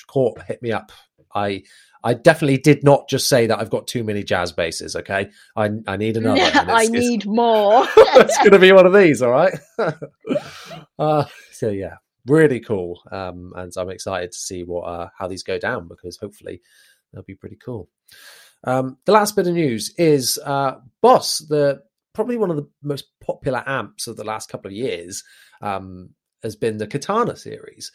[0.08, 0.92] Cort hit me up.
[1.34, 1.64] I
[2.04, 5.30] i definitely did not just say that i've got too many jazz basses okay?
[5.56, 6.42] I i need another.
[6.42, 7.86] I need more.
[7.98, 9.54] it's going to be one of these all right?
[11.00, 11.96] Uh so yeah
[12.28, 16.16] really cool um and i'm excited to see what uh how these go down because
[16.18, 16.62] hopefully
[17.12, 17.90] they'll be pretty cool.
[18.64, 21.82] Um the last bit of news is uh boss the
[22.14, 25.24] probably one of the most popular amps of the last couple of years
[25.62, 26.10] um
[26.44, 27.92] has been the katana series.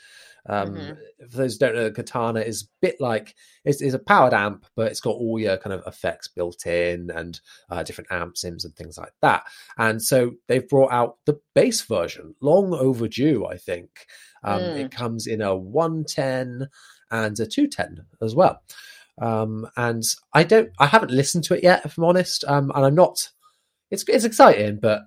[0.49, 0.97] Um Mhm.
[1.31, 3.35] for those who don't know katana is a bit like
[3.65, 7.11] it's, it's a powered amp but it's got all your kind of effects built in
[7.11, 9.43] and uh, different amp sims and things like that.
[9.77, 14.07] And so they've brought out the bass version long overdue i think.
[14.45, 14.77] Um Mm.
[14.85, 16.69] it comes in a 110
[17.11, 18.63] and a 210 as well.
[19.21, 22.45] Um and i don't i haven't listened to it yet if i'm honest.
[22.47, 23.29] Um and i'm not
[23.91, 25.03] it's it's exciting but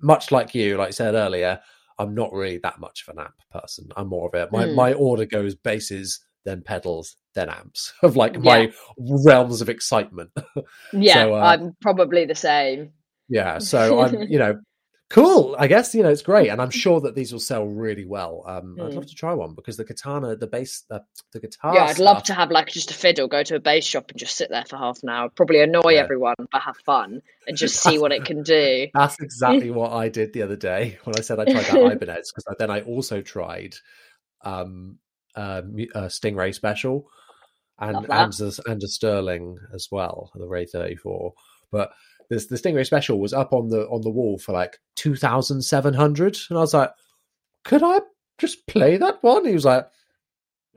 [0.00, 1.60] much like you like I said earlier
[1.98, 4.74] i'm not really that much of an amp person i'm more of a my, Mm.
[4.74, 10.30] my order goes basses then pedals then amps of like my realms of excitement
[10.92, 12.92] yeah, So, uh, I'm probably the same.
[13.28, 14.58] yeah so i'm you know
[15.10, 18.04] cool i guess you know it's great and i'm sure that these will sell really
[18.04, 18.96] well um i'd Mm.
[18.96, 21.02] love to try one because the katana the bass the,
[21.32, 23.84] the guitar Yeah, I'd love to have like just a fiddle, go to a bass
[23.86, 25.28] shop and just sit there for half an hour.
[25.30, 26.00] Probably annoy Yeah.
[26.00, 28.86] everyone, but have fun and just see what it can do.
[28.94, 32.32] That's exactly what I did the other day when I said I tried that Ibanez
[32.32, 33.74] because then I also tried
[34.44, 34.98] um
[35.34, 35.62] uh,
[35.94, 37.08] uh Stingray Special
[37.78, 41.32] and and a, and a Sterling as well, the Ray 34.
[41.70, 41.92] But
[42.28, 46.58] this the Stingray Special was up on the on the wall for like 2700 and
[46.58, 46.90] I was like,
[47.64, 48.00] "Could I
[48.38, 49.88] just play that one?" He was like,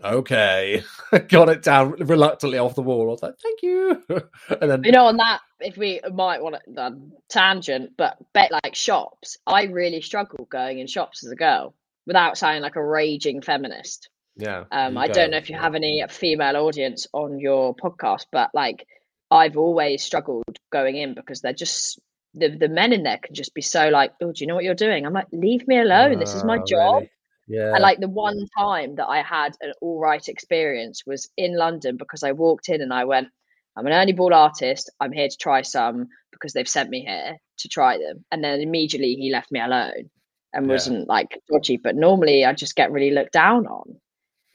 [0.04, 0.84] "Okay."
[1.30, 3.04] Got it down reluctantly off the wall.
[3.04, 4.04] I was like, "Thank you."
[4.62, 8.52] and then You know, on that, if we might want to um, tangent, but bet
[8.64, 11.76] like shops, I really struggled going in shops as a girl
[12.08, 14.10] without sounding like a raging feminist.
[14.38, 14.64] yeah.
[14.72, 15.14] Um, I go.
[15.14, 18.88] don't know if you have any female audience on your podcast, but like
[19.32, 22.00] I've always struggled going in because they're just
[22.34, 24.64] the the men in there can just be so like, oh, do you know what
[24.64, 25.06] you're doing?
[25.06, 26.20] I'm like, leave me alone.
[26.20, 26.96] This is my Ah, job.
[26.96, 27.12] really?
[27.48, 27.74] Yeah.
[27.74, 31.98] And like the one time that I had an all right experience was in London
[31.98, 33.30] because I walked in and I went,
[33.76, 34.90] I'm an Ernie Ball artist.
[35.00, 38.60] I'm here to try some because they've sent me here to try them, and then
[38.62, 40.10] immediately he left me alone
[40.54, 40.74] and Yeah.
[40.74, 41.78] wasn't like dodgy.
[41.78, 44.00] But normally I just get really looked down on,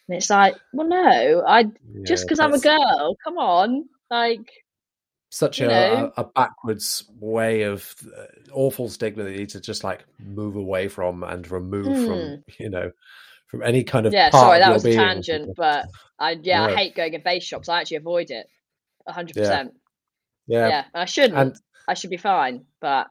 [0.08, 1.64] and it's like, well, no, I
[2.04, 4.46] just because I'm a girl, come on, like
[5.36, 8.24] Such a, a, a backwards way of uh,
[8.54, 12.70] awful stigma that you need to just like move away from and remove from, you
[12.70, 12.90] know,
[13.48, 14.16] from any kind of Hmm.
[14.16, 14.30] yeah.
[14.30, 15.84] Sorry, that was a tangent, but
[16.18, 17.68] I yeah, I hate going in bass shops.
[17.68, 18.48] I actually avoid it,
[19.06, 19.70] 100%
[20.48, 20.68] yeah.
[20.68, 21.38] Yeah, I shouldn't.
[21.38, 21.56] And
[21.86, 23.08] I should be fine, but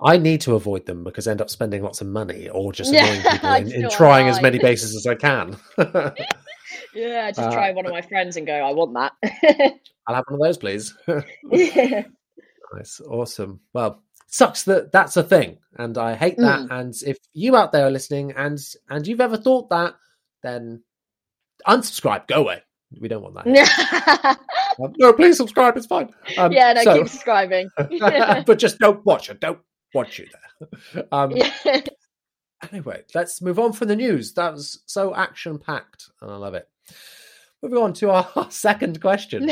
[0.00, 2.94] I need to avoid them because I end up spending lots of money or just
[2.94, 5.58] Yeah, annoying people in, in trying as many basses as I can.
[6.94, 9.74] yeah, just Uh, try one of my friends and go, I want that.
[10.08, 10.94] I'll have one of those, please.
[11.52, 12.04] yeah.
[12.72, 13.60] nice, awesome.
[13.74, 16.60] Well, sucks that that's a thing, and I hate that.
[16.60, 16.70] Mm.
[16.70, 19.94] And if you out there are listening and and you've ever thought that,
[20.42, 20.82] then
[21.66, 22.62] unsubscribe, go away.
[22.98, 24.38] We don't want that.
[24.80, 25.76] Um, no, please subscribe.
[25.76, 26.14] It's fine.
[26.36, 27.68] Um, yeah, no, so- keep subscribing.
[27.98, 29.40] but just don't watch it.
[29.40, 29.58] Don't
[29.92, 30.28] watch it
[30.94, 31.04] there.
[31.10, 31.80] Um, yeah.
[32.70, 34.34] Anyway, let's move on from the news.
[34.34, 36.68] That was so action packed, and I love it.
[37.60, 39.50] Moving on to our second question.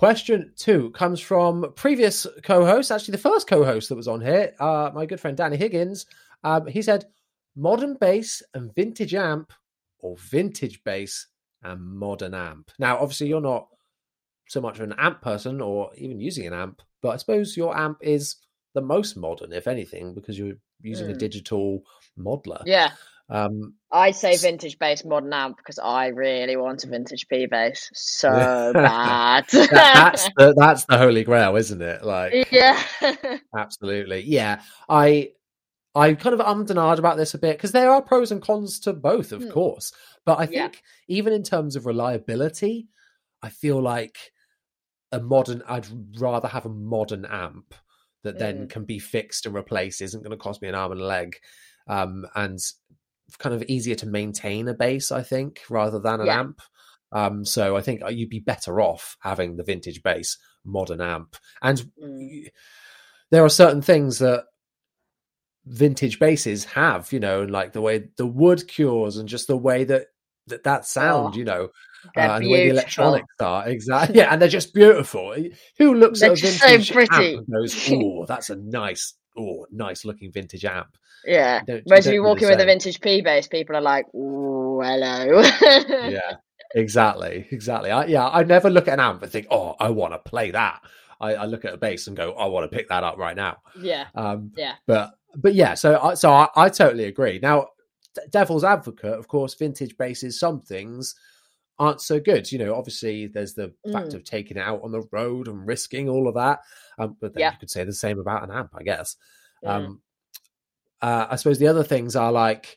[0.00, 4.90] Question two comes from previous co-host, actually the first co-host that was on here, uh,
[4.94, 6.06] my good friend Danny Higgins.
[6.42, 7.04] Um, he said,
[7.54, 9.52] "Modern bass and vintage amp,
[9.98, 11.26] or vintage bass
[11.62, 13.68] and modern amp." Now, obviously, you're not
[14.48, 17.76] so much of an amp person, or even using an amp, but I suppose your
[17.76, 18.36] amp is
[18.72, 21.18] the most modern, if anything, because you're using a Mm.
[21.18, 21.82] digital
[22.18, 22.62] modeler.
[22.64, 22.92] yeah.
[23.30, 27.88] Um, I say vintage bass modern amp because I really want a vintage P bass
[27.92, 29.46] so bad.
[29.52, 32.04] that's the, that's the holy grail, isn't it?
[32.04, 32.80] Like, yeah.
[33.56, 34.22] Absolutely.
[34.22, 34.62] Yeah.
[34.88, 35.30] I
[35.94, 38.40] I kind of ummed and ahed about this a bit because there are pros and
[38.40, 39.50] cons to both, of Hmm.
[39.50, 39.92] course.
[40.24, 40.68] But I Yeah.
[40.68, 42.86] think even in terms of reliability,
[43.42, 44.16] I feel like
[45.10, 45.88] a modern I'd
[46.20, 47.74] rather have a modern amp
[48.22, 48.70] that then Mm.
[48.70, 51.36] can be fixed and replaced, isn't going to cost me an arm and a leg.
[51.88, 52.58] Um, and
[53.38, 56.40] kind of easier to maintain a bass, I think, rather than an Yeah.
[56.40, 56.60] amp.
[57.12, 61.36] Um, so I think you'd be better off having the vintage bass modern amp.
[61.62, 62.48] And Mm.
[63.30, 64.44] there are certain things that
[65.66, 69.56] vintage basses have, you know, and like the way the wood cures and just the
[69.56, 70.06] way that
[70.46, 71.68] that, that sound, Oh, you know,
[72.16, 73.68] uh, and the way the electronics are.
[73.68, 74.16] Exactly.
[74.18, 75.34] Yeah, and they're just beautiful.
[75.78, 77.14] Who looks They're at a just so vintage pretty.
[77.34, 81.60] amp and goes, "Oh, that's a nice, oh, nice looking vintage amp." Yeah.
[81.60, 83.76] You don't- you Whereas if you're do the walking with a vintage P bass, people
[83.76, 85.42] are like, "Ooh, hello."
[86.10, 86.36] yeah,
[86.74, 87.90] exactly, exactly.
[87.90, 90.50] I, yeah, I never look at an amp and think, "Oh, I want to play
[90.52, 90.80] that."
[91.20, 93.36] I, I look at a bass and go, "I want to pick that up right
[93.36, 94.06] now." yeah.
[94.14, 94.74] Um, Yeah.
[94.86, 97.38] but but yeah, so I, so I, I totally agree.
[97.40, 97.68] Now,
[98.30, 101.14] devil's advocate, of course, vintage basses, some things
[101.78, 102.50] aren't so good.
[102.50, 104.14] You know, obviously there's the fact Mm.
[104.14, 106.60] of taking it out on the road and risking all of that.
[106.98, 107.52] Um, but then Yeah.
[107.52, 109.16] you could say the same about an amp, I guess.
[109.64, 110.02] Um,
[111.02, 112.76] uh, I suppose the other things are like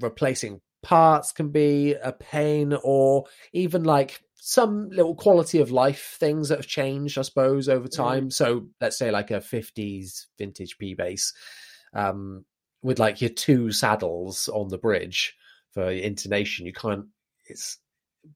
[0.00, 6.48] replacing parts can be a pain, or even like some little quality of life things
[6.48, 7.96] that have changed, I suppose, over Mm.
[7.96, 8.30] time.
[8.30, 11.32] So let's say like a 50s vintage P bass
[11.94, 12.44] um,
[12.82, 15.36] with like your two saddles on the bridge
[15.72, 16.66] for intonation.
[16.66, 17.06] You can't,
[17.46, 17.78] it's,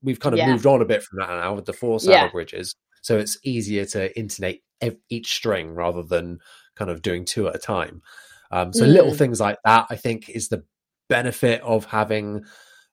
[0.02, 0.46] we've kind of Yeah.
[0.46, 2.32] moved on a bit from that now with the four saddle Yeah.
[2.32, 2.74] bridges.
[3.02, 4.62] So it's easier to intonate
[5.08, 6.38] each string rather than
[6.76, 8.02] kind of doing two at a time.
[8.50, 9.18] Um, so little Mm.
[9.18, 10.64] things like that, I think, is the
[11.08, 12.44] benefit of having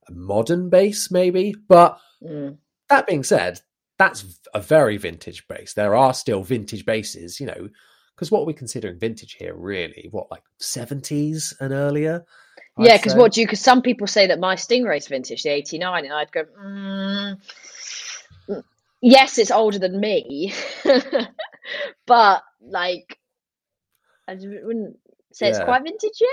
[0.08, 1.56] a modern bass, maybe.
[1.68, 2.58] But Mm.
[2.90, 3.62] that being said,
[3.98, 5.74] that's a very vintage bass.
[5.74, 7.70] There are still vintage basses, you know,
[8.16, 10.08] because what are we considering vintage here, really?
[10.12, 12.24] What, like 70s and earlier?
[12.78, 13.48] I'd Yeah, because what do you?
[13.48, 17.38] Because some people say that my Stingray's vintage, the '89, and I'd go, mm,
[18.50, 18.64] mm,
[19.02, 20.54] yes, it's older than me,
[22.06, 23.20] but like,
[24.28, 24.60] I d-
[25.34, 26.30] wouldn't say it's quite vintage yet.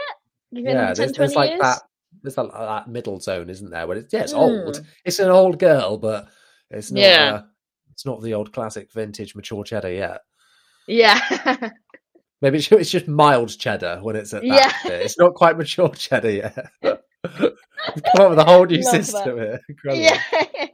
[0.65, 1.83] Yeah, another 10, there's, there's like that.
[2.23, 3.87] There's that, that middle zone, isn't there?
[3.87, 4.75] Where it's, yeah, it's old.
[4.77, 4.85] Mm.
[5.05, 6.29] It's an old girl, but
[6.71, 7.01] it's not.
[7.01, 7.33] Yeah.
[7.35, 7.43] Uh,
[7.93, 10.21] it's not the old classic vintage mature cheddar yet.
[10.87, 11.21] Yeah,
[12.43, 14.73] Maybe it's, it's just mild cheddar when it's at that Yeah.
[14.83, 15.03] bit.
[15.03, 16.71] It's not quite mature cheddar yet.
[16.83, 19.05] We've come up with a whole new Love that.
[19.05, 19.61] system here.
[19.69, 20.03] Incredible.
[20.03, 20.67] yeah.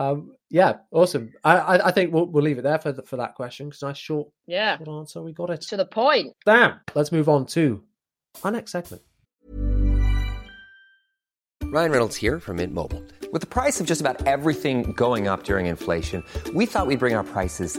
[0.00, 1.34] Um, yeah, awesome.
[1.44, 3.82] I, I, I think we'll, we'll leave it there for the, for that question because
[3.82, 4.78] nice short, yeah.
[4.78, 5.22] short answer.
[5.22, 5.60] We got it.
[5.60, 6.34] To the point.
[6.46, 6.80] Damn.
[6.94, 7.82] Let's move on to
[8.42, 9.02] our next segment.
[11.64, 13.04] Ryan Reynolds here from Mint Mobile.
[13.30, 16.24] With the price of just about everything going up during inflation,
[16.54, 17.78] we thought we'd bring our prices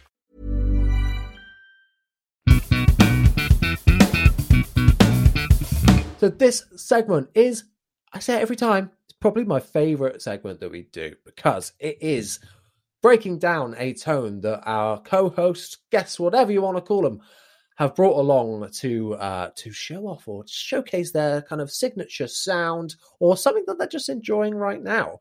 [6.21, 7.63] So this segment is,
[8.13, 11.97] I say it every time, it's probably my favorite segment that we do because it
[11.99, 12.37] is
[13.01, 17.21] breaking down a tone that our co-hosts, guests, whatever you want to call them,
[17.77, 22.97] have brought along to uh, to show off or showcase their kind of signature sound
[23.19, 25.17] or something that they're just enjoying right now.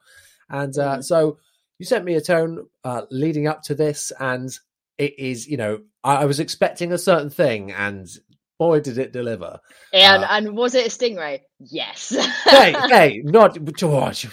[0.50, 1.38] And uh, so
[1.78, 4.50] you sent me a tone uh, leading up to this, and
[4.98, 8.06] it is, you know, I, I was expecting a certain thing, and
[8.60, 9.58] boy, did it deliver.
[9.94, 11.40] And Uh, and was it a stingray?
[11.58, 12.14] Yes.
[12.44, 14.28] hey, hey, not George.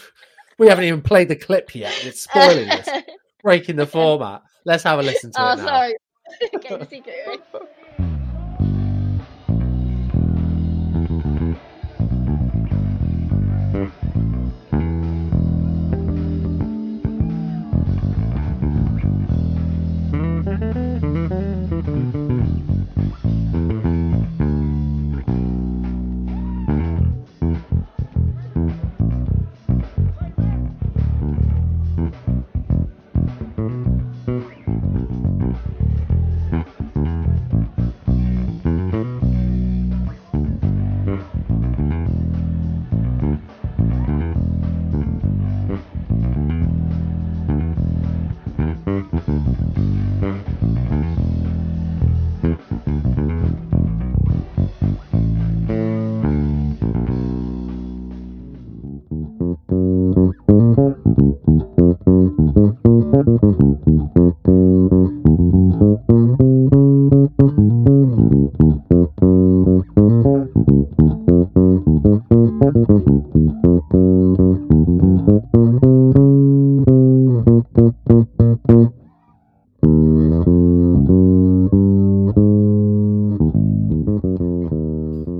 [0.59, 1.93] We haven't even played the clip yet.
[2.05, 2.89] It's spoiling this,
[3.41, 4.43] breaking the format.
[4.65, 5.65] Let's have a listen to oh, it now.
[5.65, 5.95] sorry.
[6.55, 7.39] okay,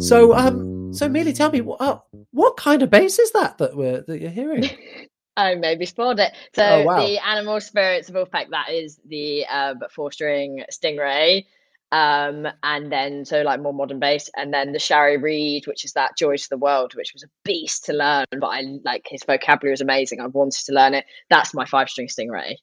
[0.08, 2.00] So, um, so Meelie, tell me what uh,
[2.32, 4.70] what kind of bass is that that we're that you're hearing?
[5.38, 6.34] I maybe spoiled it.
[6.56, 7.06] So Oh, wow.
[7.06, 11.46] the Animal Spirits of Vulfpeck, that is the um, four string Stingray.
[11.92, 15.94] Um, and then so like more modern bass, and then the Shari Reed, which is
[15.94, 19.24] that Joy to the World, which was a beast to learn, but I like his
[19.26, 20.22] vocabulary was amazing.
[20.22, 21.06] I wanted to learn it.
[21.30, 22.56] That's my five string Stingray.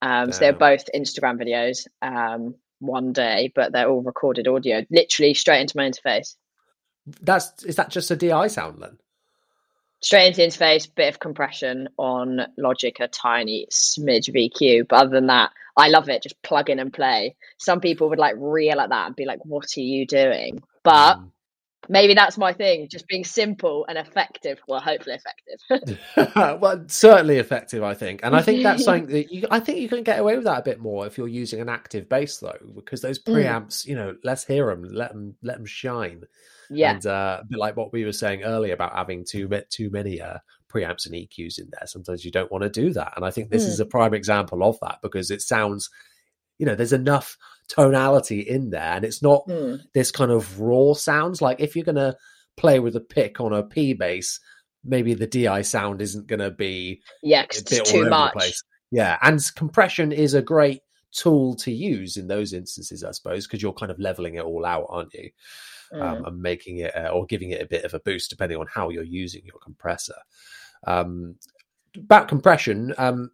[0.00, 5.34] Um, so they're both Instagram videos, um, one day, but they're all recorded audio, literally
[5.34, 6.34] straight into my interface.
[7.22, 8.98] That's is that just a DI sound then?
[10.00, 14.86] straight into interface, bit of compression on Logic, a tiny smidge VQ.
[14.88, 16.22] But other than that, I love it.
[16.22, 17.36] Just plug in and play.
[17.58, 21.18] Some people would like reel at that and be like, "What are you doing?" But
[21.18, 21.32] Mm.
[21.88, 24.58] Maybe that's my thing, just being simple and effective.
[24.68, 25.80] Well, hopefully effective.
[26.60, 29.46] well, certainly effective, I think, and I think that's something that you.
[29.50, 31.68] I think you can get away with that a bit more if you're using an
[31.68, 33.32] active bass, though, because those Mm.
[33.34, 36.24] preamps, you know, let's hear them, let them, let them shine.
[36.70, 39.90] yeah, And uh, a bit like what we were saying earlier about having too too
[39.90, 40.38] many uh,
[40.72, 41.86] preamps and EQs in there.
[41.86, 43.68] Sometimes you don't want to do that, and I think this Mm.
[43.68, 45.88] is a prime example of that because it sounds,
[46.58, 47.36] you know, there's enough
[47.68, 49.80] tonality in there, and it's not Mm.
[49.94, 51.40] this kind of raw sounds.
[51.42, 52.16] Like if you're gonna
[52.56, 54.40] play with a pick on a P bass,
[54.84, 58.52] maybe the DI sound isn't gonna be yeah, a 'cause bit it's all too much.
[58.90, 60.80] Yeah, and compression is a great
[61.12, 64.64] tool to use in those instances, I suppose, because you're kind of leveling it all
[64.64, 65.30] out, aren't you?
[65.92, 66.02] Mm.
[66.02, 68.66] Um, and making it uh, or giving it a bit of a boost depending on
[68.66, 70.16] how you're using your compressor.
[70.86, 71.36] Um,
[71.96, 73.30] about compression, um,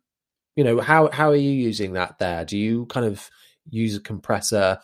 [0.57, 2.45] you know, how how are you using that there?
[2.45, 3.29] Do you kind of
[3.69, 4.79] use a compressor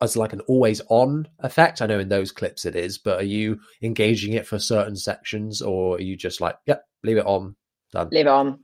[0.00, 1.80] as like an always on effect?
[1.80, 5.62] I know in those clips it is, but are you engaging it for certain sections
[5.62, 7.56] or are you just like, yep, leave it on,
[7.92, 8.08] done?
[8.10, 8.60] Leave it on.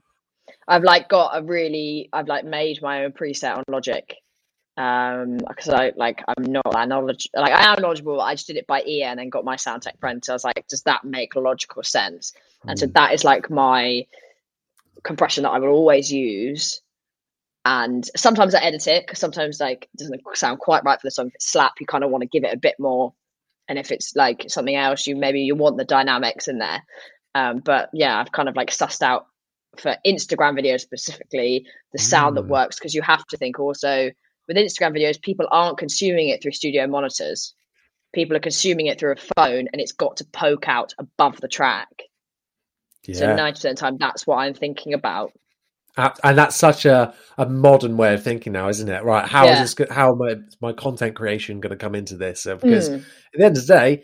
[0.67, 4.15] I've like got a really, I've like made my own preset on Logic
[4.77, 8.21] Um, because I like I'm not that knowledge like I am knowledgeable.
[8.21, 10.23] I just did it by ear and then got my sound tech friend.
[10.23, 12.33] So I was like, does that make logical sense?
[12.65, 14.05] And so that is like my
[15.03, 16.81] compression that I will always use.
[17.63, 21.11] And sometimes I edit it because sometimes like it doesn't sound quite right for the
[21.11, 21.27] song.
[21.27, 23.13] If it's slap, you kind of want to give it a bit more.
[23.67, 26.81] And if it's like something else, you maybe you want the dynamics in there.
[27.35, 29.27] Um, but yeah, I've kind of like sussed out
[29.77, 32.49] for Instagram videos specifically the sound that Mm.
[32.49, 34.11] works because you have to think also
[34.47, 37.53] with Instagram videos, people aren't consuming it through studio monitors.
[38.11, 41.47] People are consuming it through a phone and it's got to poke out above the
[41.47, 41.87] track.
[43.13, 45.31] So 90% of the time, that's what I'm thinking about.
[45.97, 49.03] And that's such a, a modern way of thinking now, isn't it?
[49.03, 49.27] Right?
[49.27, 49.85] How is Yeah.
[49.85, 49.89] this?
[49.91, 52.45] How my my content creation going to come into this?
[52.45, 52.95] Because Mm.
[52.97, 54.03] at the end of the day,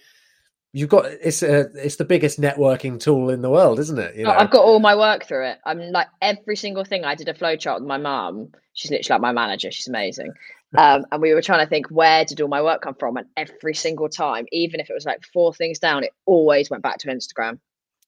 [0.73, 4.15] you've got it's a, it's the biggest networking tool in the world, isn't it?
[4.15, 5.59] You know, I've got all my work through it.
[5.65, 7.05] I'm like every single thing.
[7.05, 8.51] I did a flowchart with my mum.
[8.73, 9.71] She's literally like my manager.
[9.71, 10.33] She's amazing.
[10.77, 13.27] Um, and we were trying to think where did all my work come from, and
[13.38, 16.97] every single time, even if it was like four things down, it always went back
[16.99, 17.59] to Instagram.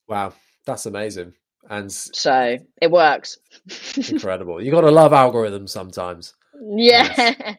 [0.07, 0.33] wow,
[0.65, 1.33] that's amazing
[1.69, 3.37] and So it works.
[4.09, 4.61] incredible.
[4.63, 6.33] You got to love algorithms sometimes.
[6.75, 7.55] yeah.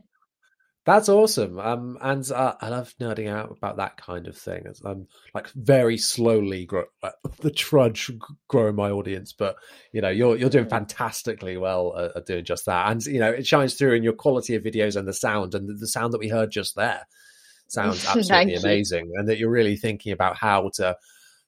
[0.87, 1.59] That's awesome.
[1.59, 4.65] Um, and uh, I love nerding out about that kind of thing.
[4.85, 8.11] I'm like very slowly grow, uh, the trudge
[8.49, 9.57] growing my audience, but
[9.93, 12.91] you know, you're you're doing fantastically well at, at doing just that.
[12.91, 15.69] And you know, it shines through in your quality of videos and the sound and
[15.69, 17.07] the, the sound that we heard just there
[17.69, 18.59] sounds absolutely you.
[18.59, 19.13] amazing.
[19.17, 20.97] And that you're really thinking about how to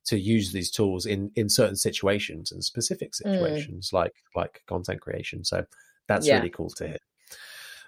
[0.04, 5.44] to use these tools in in certain situations and specific situations like like content creation.
[5.44, 5.64] So
[6.08, 6.38] that's Yeah.
[6.38, 6.98] really cool to hear.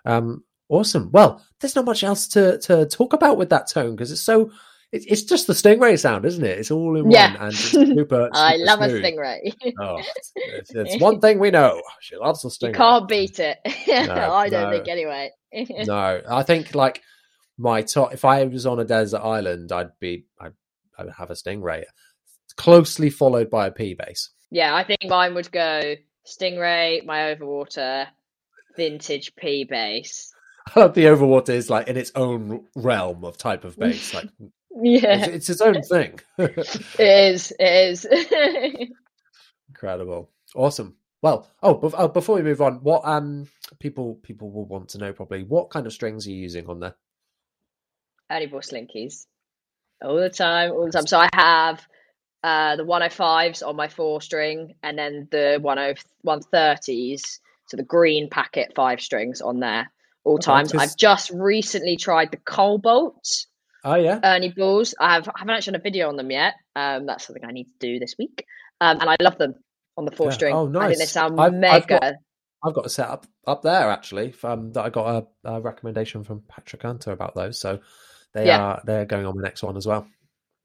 [0.04, 1.10] Um, awesome.
[1.12, 4.50] Well, there's not much else to to talk about with that tone because it's so.
[4.92, 6.56] It, it's just the stingray sound, isn't it?
[6.56, 7.32] It's all in Yeah.
[7.32, 8.30] one, and it's super.
[8.32, 9.52] I super love a stingray.
[9.80, 10.00] Oh,
[10.36, 11.82] it's, it's, one thing we know.
[12.00, 12.74] She loves you stingray.
[12.74, 13.58] can't beat it.
[13.66, 14.70] I don't no.
[14.70, 15.32] think anyway.
[15.52, 17.02] no, I think like
[17.58, 18.14] my top.
[18.14, 20.26] If I was on a desert island, I'd be.
[20.40, 20.52] I'd,
[20.96, 21.82] I would have a stingray,
[22.56, 24.30] closely followed by a P bass.
[24.50, 25.96] Yeah, I think mine would go
[26.26, 28.06] Stingray, my Overwater,
[28.76, 30.32] vintage P bass.
[30.74, 34.14] the overwater is like in its own realm of type of bass.
[34.14, 34.28] Like
[34.80, 36.20] Yeah, it's, it's its own thing.
[36.38, 37.52] it is.
[37.58, 38.06] It is.
[39.68, 40.96] Incredible, awesome.
[41.20, 43.48] Well, oh, bef- oh, before we move on, what um
[43.78, 46.80] people people will want to know probably what kind of strings are you using on
[46.80, 46.94] there?
[48.30, 49.26] Ernie Ball slinkies
[50.02, 51.06] all the time, all the time.
[51.06, 51.86] So I have
[52.44, 55.94] uh, the 105s on my four string, and then the 10
[56.52, 57.40] 130s.
[57.66, 59.90] So the green packet five strings on there
[60.24, 60.70] all times.
[60.72, 63.24] 'cause- I've just recently tried the Cobalt.
[63.84, 64.94] Oh yeah, Ernie balls.
[65.00, 66.54] I have I haven't actually done a video on them yet.
[66.76, 68.44] Um, that's something I need to do this week.
[68.80, 69.54] Um, and I love them
[69.96, 70.32] on the four Yeah.
[70.32, 70.54] string.
[70.54, 70.82] Oh, nice.
[70.82, 71.98] I think they sound I've- I've mega.
[72.00, 72.14] got-
[72.66, 74.34] I've got a set up up there actually.
[74.42, 77.80] Um, that I got a, a recommendation from Patrick Hunter about those, so
[78.32, 78.62] they Yeah.
[78.62, 80.06] are they're going on the next one as well.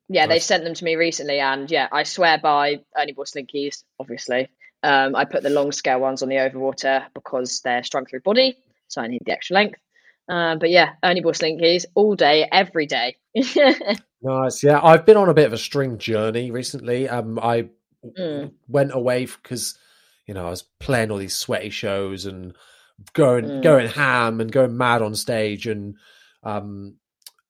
[0.09, 3.83] Yeah, they sent them to me recently, and yeah, I swear by Ernie ball slinkies.
[3.99, 4.49] Obviously,
[4.83, 8.57] um, I put the long scale ones on the overwater because they're strung through body,
[8.87, 9.79] so I need the extra length.
[10.27, 13.15] Um, but yeah, Ernie ball slinkies all day, every day.
[14.21, 14.63] Nice.
[14.63, 17.07] Yeah, I've been on a bit of a string journey recently.
[17.07, 17.69] Um, I
[18.17, 18.51] Mm.
[18.67, 19.77] went away because
[20.25, 22.53] you know I was playing all these sweaty shows and
[23.13, 23.61] going Mm.
[23.61, 25.95] going ham and going mad on stage, and
[26.43, 26.95] um,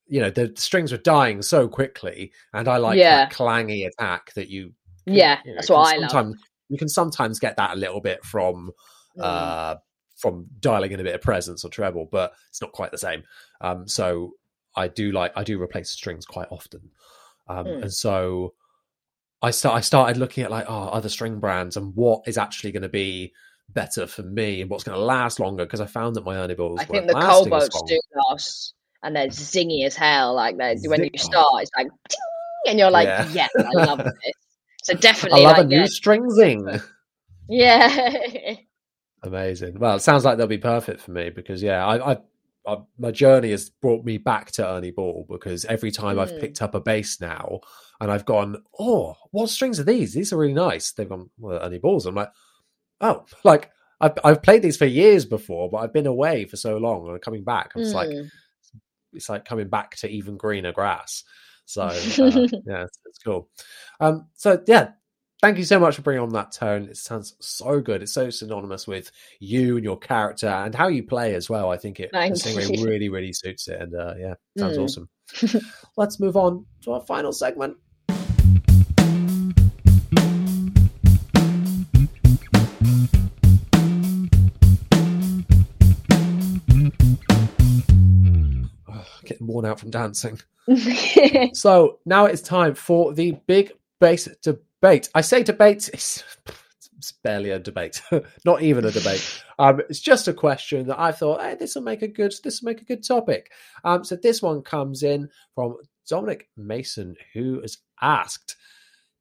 [0.10, 3.26] you know the strings were dying so quickly, and I like Yeah.
[3.26, 4.74] that clangy attack that you.
[5.06, 6.12] can- yeah, you know, that's what I love.
[6.12, 6.36] sometimes,
[6.70, 8.72] You can sometimes get that a little bit from
[9.18, 9.24] Mm.
[9.24, 9.76] uh,
[10.18, 13.24] from dialing in a bit of presence or treble, but it's not quite the same.
[13.62, 14.34] Um, so
[14.76, 16.92] I do like I do replace strings quite often,
[17.48, 17.82] um, Mm.
[17.84, 18.54] and so
[19.42, 22.72] I start I started looking at like oh other string brands and what is actually
[22.72, 23.34] going to be
[23.70, 26.56] better for me and what's going to last longer because I found that my Ernie
[26.56, 28.00] balls I think the Cobalts do
[28.30, 28.74] last,
[29.04, 30.34] and they're zingy as hell.
[30.36, 32.20] Like they when you start, it's like, ting,
[32.68, 33.26] and you're like, Yeah.
[33.32, 34.34] yes, I love this.
[34.84, 36.80] So definitely, I definitely, love like, a new yeah, string zing.
[37.50, 38.56] yeah,
[39.24, 39.80] Amazing.
[39.80, 42.18] Well, it sounds like they'll be perfect for me because yeah, I, I,
[42.66, 46.40] I my journey has brought me back to Ernie Ball because every time I've Mm.
[46.40, 47.60] picked up a bass now
[48.00, 50.14] and I've gone, oh, what strings are these?
[50.14, 50.92] These are really nice.
[50.92, 52.06] They've gone well, Ernie Balls.
[52.06, 52.32] I'm like,
[53.02, 56.78] oh, like I've I've played these for years before, but I've been away for so
[56.78, 57.72] long and I'm coming back.
[57.76, 58.30] I'm just like Mm.
[59.14, 61.24] It's like coming back to even greener grass.
[61.66, 61.94] So uh,
[62.66, 63.50] yeah, it's, it's cool.
[64.00, 64.92] Um, so yeah,
[65.42, 66.84] thank you so much for bringing on that tone.
[66.84, 68.02] It sounds so good.
[68.02, 71.70] It's so synonymous with you and your character and how you play as well.
[71.72, 72.86] I think it the Thank stingray you.
[72.86, 73.82] really, really suits it.
[73.82, 74.84] And uh, yeah, sounds Mm.
[74.84, 75.10] awesome.
[75.96, 77.78] Let's move on to our final segment.
[89.50, 90.40] Worn out from dancing.
[91.54, 95.10] so now it's time for the big bass debate.
[95.14, 96.24] I say debate, it's,
[96.98, 98.02] it's barely a debate,
[98.46, 99.44] not even a debate.
[99.58, 102.62] Um, it's just a question that I thought, hey, this will make a good this
[102.62, 103.52] will make a good topic.
[103.84, 105.78] Um, so this one comes in from
[106.08, 108.56] Dominic Mason, who has asked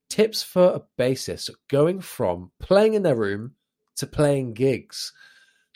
[0.09, 3.53] tips for a bassist going from playing in their room
[3.97, 5.13] to playing gigs.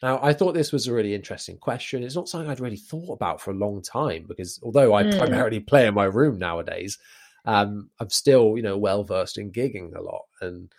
[0.02, 2.02] Now, I thought this was a really interesting question.
[2.02, 5.16] It's not something I'd really thought about for a long time because although I Mm.
[5.16, 6.98] primarily play in my room nowadays,
[7.44, 10.24] um, I'm still, you know, well versed in gigging a lot.
[10.40, 10.72] And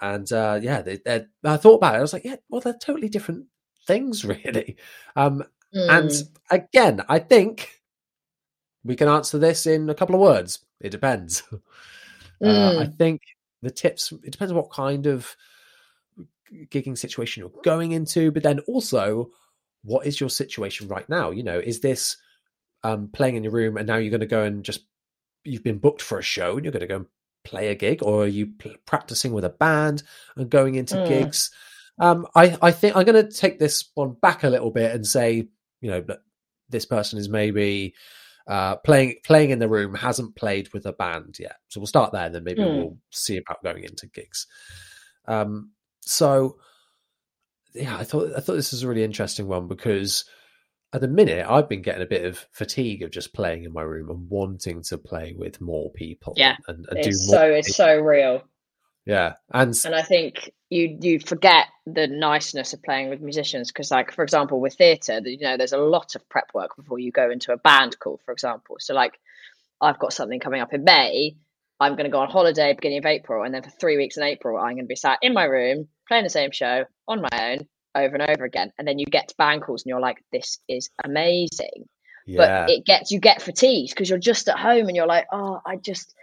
[0.00, 0.98] and uh, yeah, they,
[1.44, 1.98] I thought about it.
[1.98, 3.46] I was like, yeah, well, they're totally different
[3.86, 4.76] things, really.
[5.16, 5.44] Um,
[5.88, 6.28] and Mm.
[6.50, 7.82] again, I think
[8.84, 10.60] we can answer this in a couple of words.
[10.80, 11.42] It depends.
[12.42, 12.98] Uh, I Mm.
[12.98, 13.20] think
[13.60, 15.36] the tips, it depends on what kind of
[16.70, 19.30] gigging situation you're going into, but then also
[19.82, 21.30] what is your situation right now?
[21.30, 22.16] You know, is this
[22.82, 24.84] um, playing in your room and now you're going to go and just,
[25.44, 27.06] you've been booked for a show and you're going to go and
[27.44, 30.02] play a gig, or are you pl- practicing with a band
[30.36, 31.06] and going into Mm.
[31.06, 31.50] gigs?
[31.98, 35.06] Um, I, I think I'm going to take this one back a little bit and
[35.06, 35.48] say,
[35.80, 36.20] you know, that
[36.68, 37.94] this person is maybe
[38.46, 41.56] uh, playing playing in the room, hasn't played with a band yet.
[41.68, 42.76] So we'll start there, and then maybe Hmm.
[42.76, 44.46] we'll see about going into gigs.
[45.26, 45.70] Um,
[46.10, 46.58] so
[47.74, 50.24] yeah, I thought I thought this was a really interesting one because
[50.92, 53.82] at the minute I've been getting a bit of fatigue of just playing in my
[53.82, 56.34] room and wanting to play with more people.
[56.36, 58.42] Yeah, and, and do It's so it's so real.
[59.06, 63.90] yeah, and and I think you you forget the niceness of playing with musicians because,
[63.90, 67.12] like for example, with theatre, you know, there's a lot of prep work before you
[67.12, 68.76] go into a band call, for example.
[68.80, 69.18] So, like,
[69.80, 71.36] I've got something coming up in May.
[71.78, 74.22] I'm going to go on holiday beginning of April, and then for three weeks in
[74.22, 77.52] April, I'm going to be sat in my room playing the same show on my
[77.52, 78.72] own over and over again.
[78.78, 81.88] And then you get to band calls, and you're like, "This is amazing."
[82.26, 82.36] yeah,
[82.66, 85.60] but it gets you get fatigued because you're just at home and you're like oh
[85.64, 86.14] i just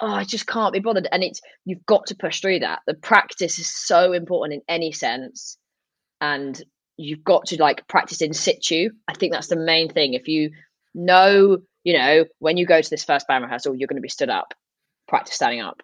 [0.00, 1.08] oh i just can't be bothered.
[1.12, 2.80] And it's you've got to push through that.
[2.86, 5.58] The practice is so important in any sense
[6.20, 6.60] and
[6.96, 8.90] you've got to like practice in situ.
[9.08, 10.14] I think that's the main thing.
[10.14, 10.50] If you
[10.94, 14.08] know you know when you go to this first band rehearsal you're going to be
[14.08, 14.54] stood up
[15.08, 15.82] practice standing up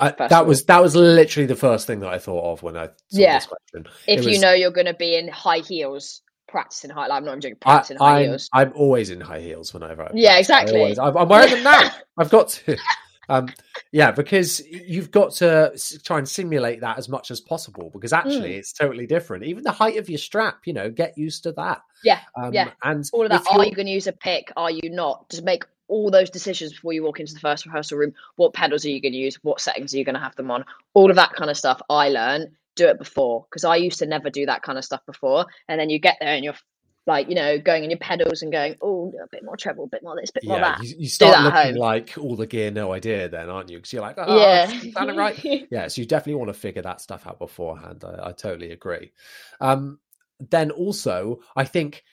[0.00, 2.86] I, that was that was literally the first thing that I thought of when I
[2.86, 3.34] saw Yeah.
[3.38, 3.92] this question.
[4.08, 7.24] if It you know you're going to be in high heels practicing high like i'm
[7.24, 10.10] not even joking I, practicing high I'm, heels I'm always in high heels whenever I
[10.14, 10.78] Yeah, exactly.
[10.78, 11.90] Always, I'm, I'm wearing them now.
[12.18, 12.76] I've got to.
[13.28, 13.48] Um,
[13.90, 15.72] yeah, because you've got to
[16.04, 18.58] try and simulate that as much as possible because actually Mm.
[18.58, 19.44] it's totally different.
[19.44, 21.80] Even the height of your strap, you know, get used to that.
[22.04, 22.70] yeah Um, Yeah.
[22.82, 23.46] And all of that.
[23.50, 24.52] Are you going to use a pick?
[24.56, 25.30] Are you not?
[25.30, 28.14] Just make all those decisions before you walk into the first rehearsal room.
[28.36, 29.36] What pedals are you going to use?
[29.42, 30.64] What settings are you going to have them on?
[30.94, 31.80] All of that kind of stuff.
[31.88, 35.04] I learned do it before because I used to never do that kind of stuff
[35.06, 35.46] before.
[35.68, 36.54] And then you get there and you're
[37.06, 39.88] like, you know, going in your pedals and going, oh, a bit more treble, a
[39.88, 40.82] bit more this, a bit more that.
[40.82, 41.80] you, you start that looking home.
[41.80, 43.76] like all the gear, no idea, then, aren't you?
[43.78, 45.44] Because you're like, oh, yeah, yeah, right.
[45.70, 48.04] yeah, so you definitely want to figure that stuff out beforehand.
[48.04, 49.12] I, I totally agree.
[49.60, 49.98] Um,
[50.40, 52.04] then also, I think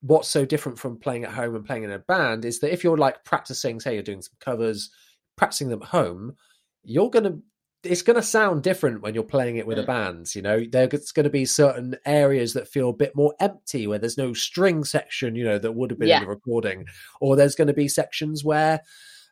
[0.00, 2.84] what's so different from playing at home and playing in a band is that if
[2.84, 4.90] you're like practicing, say you're doing some covers,
[5.36, 6.36] practicing them at home,
[6.84, 7.38] you're gonna
[7.84, 10.34] it's gonna sound different when you're playing it with a band.
[10.34, 14.18] You know, there's gonna be certain areas that feel a bit more empty where there's
[14.18, 16.16] no string section, you know, that would have been Yeah.
[16.18, 16.86] in the recording,
[17.20, 18.80] or there's gonna be sections where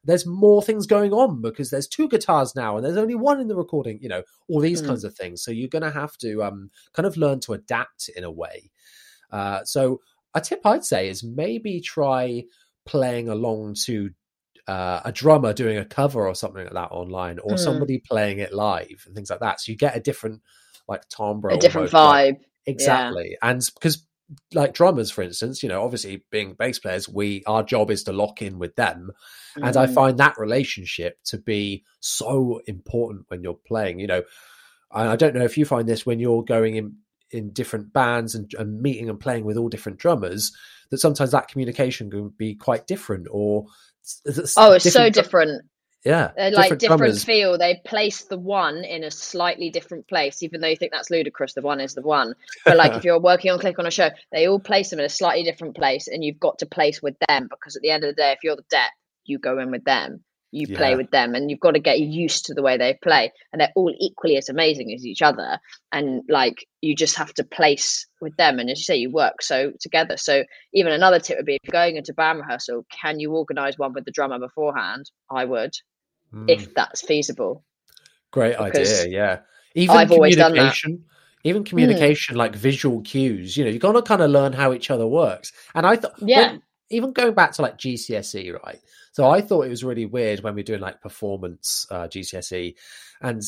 [0.05, 3.49] there's more things going on because there's two guitars now and there's only one in
[3.49, 4.87] the recording you know all these Mm.
[4.87, 8.09] kinds of things so you're going to have to um, kind of learn to adapt
[8.11, 8.71] in a way
[9.33, 10.01] uh, so
[10.37, 12.45] a tip i'd say is maybe try
[12.87, 14.11] playing along to
[14.68, 17.59] uh, a drummer doing a cover or something like that online or Mm.
[17.59, 20.43] somebody playing it live and things like that so you get a different
[20.89, 22.41] like timbre a different almost, like- vibe.
[22.66, 24.05] exactly and because
[24.55, 28.12] like drummers for instance you know obviously being bass players we our job is to
[28.12, 29.12] lock in with them
[29.55, 29.95] and i Mm.
[29.95, 34.22] find that relationship to be so important when you're playing you know
[34.91, 36.97] i don't know if you find this when you're going in
[37.37, 40.53] in different bands and, and meeting and playing with all different drummers
[40.91, 43.66] that sometimes that communication can be quite different or
[44.57, 45.62] Oh, it's so dru- different.
[46.05, 47.59] yeah They're like different drummers feel.
[47.59, 51.55] They place the one in a slightly different place, even though you think that's ludicrous.
[51.55, 52.34] The one is the one.
[52.64, 55.05] But like if you're working on click on a show, they all place them in
[55.07, 58.05] a slightly different place, and you've got to place with them because at the end
[58.05, 58.93] of the day, if you're the deck,
[59.24, 60.22] you go in with them.
[60.57, 63.31] You play with them, and you've got to get used to the way they play,
[63.53, 65.59] and they're all equally as amazing as each other.
[65.93, 69.43] And like you just have to place with them, and as you say, you work
[69.43, 70.17] so together.
[70.17, 73.79] So even another tip would be if you're going into band rehearsal, can you organise
[73.79, 75.11] one with the drummer beforehand?
[75.31, 75.73] I would
[76.35, 77.65] Mm, if that's feasible.
[78.31, 79.39] great because idea yeah
[79.75, 80.77] even I've always done that.
[80.77, 81.05] communication
[81.45, 84.91] even communication like visual cues you know you've got to kind of learn how each
[84.91, 86.49] other works and i thought Yeah.
[86.49, 88.80] when, even going back to like GCSE, right?
[89.12, 92.74] So I thought it was really weird when we were doing like performance uh, GCSE,
[93.20, 93.43] and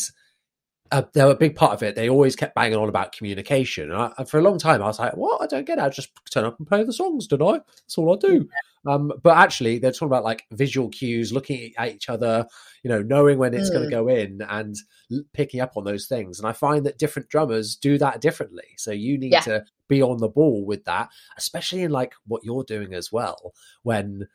[0.91, 1.95] uh, they were a big part of it.
[1.95, 3.91] They always kept banging on about communication.
[3.91, 5.43] And, I, and for a long time, I was like, "What?
[5.43, 5.82] I don't get it.
[5.82, 7.59] I just turn up and play the songs, don't I?
[7.59, 8.49] That's all I do."
[8.86, 12.47] Um, but actually, they're talking about like visual cues, looking at each other,
[12.82, 13.86] you know, knowing when it's going Mm.
[13.86, 14.76] to go in, and
[15.12, 16.39] l- picking up on those things.
[16.39, 18.64] And I find that different drummers do that differently.
[18.76, 19.41] So you need Yeah.
[19.41, 23.53] to be on the ball with that, especially in like what you're doing as well.
[23.82, 24.28] When,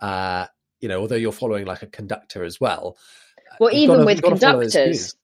[0.00, 0.46] uh,
[0.80, 2.96] you know, although you're following like a conductor as well.
[3.58, 5.14] Well, even gotta- with you've gotta follow those conductors.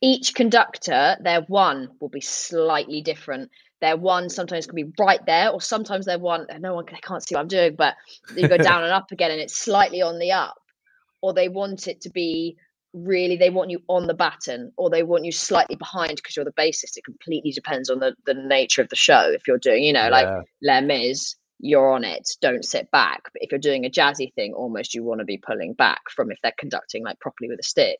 [0.00, 3.50] Each conductor, their one will be slightly different.
[3.80, 7.22] Their one sometimes can be right there, or sometimes their one, no one they can't
[7.22, 7.94] see what I'm doing, but
[8.36, 10.56] you go down and up again, and it's slightly on the up.
[11.20, 12.56] Or they want it to be
[12.92, 16.44] really, they want you on the baton, or they want you slightly behind because you're
[16.44, 16.96] the bassist.
[16.96, 19.30] It completely depends on the, the nature of the show.
[19.32, 20.42] If you're doing, you know, like Yeah.
[20.62, 23.22] Les Mis, you're on it, don't sit back.
[23.32, 26.30] But if you're doing a jazzy thing, almost you want to be pulling back from
[26.30, 27.98] if they're conducting like properly with a stick.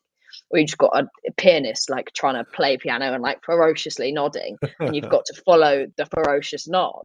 [0.51, 4.57] Or you just got a, pianist like trying to play piano and like ferociously nodding,
[4.81, 7.05] and you've got to follow the ferocious nod.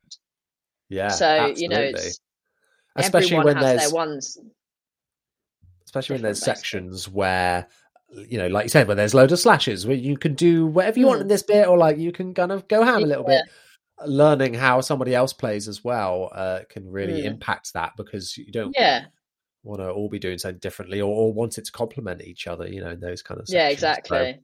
[0.89, 2.19] yeah, so you know, it's,
[2.95, 4.37] especially when there's their ones.
[5.85, 6.55] especially when there's basically.
[6.55, 7.67] sections where
[8.29, 10.99] you know like you said where there's loads of slashes where you can do whatever
[10.99, 11.29] you want in Hmm.
[11.29, 13.41] this bit or like you can kind of go ham a little bit
[14.05, 17.27] learning how somebody else plays as well uh, can really Hmm.
[17.27, 19.05] impact that because you don't Yeah,
[19.63, 22.67] want to all be doing something differently or, or want it to complement each other
[22.67, 24.07] you know those kind of yeah, sections.
[24.07, 24.39] So, exactly.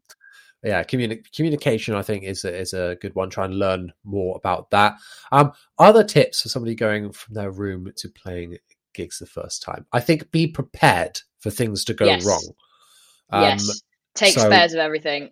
[0.64, 4.36] yeah communi- communication i think is a, is a good one try and learn more
[4.38, 4.96] about that
[5.32, 8.58] um other tips for somebody going from their room to playing
[8.94, 12.26] gigs the first time i think be prepared for things to go Yes.
[12.26, 12.54] wrong
[13.32, 13.84] um yes,
[14.16, 15.30] take so- spares of everything,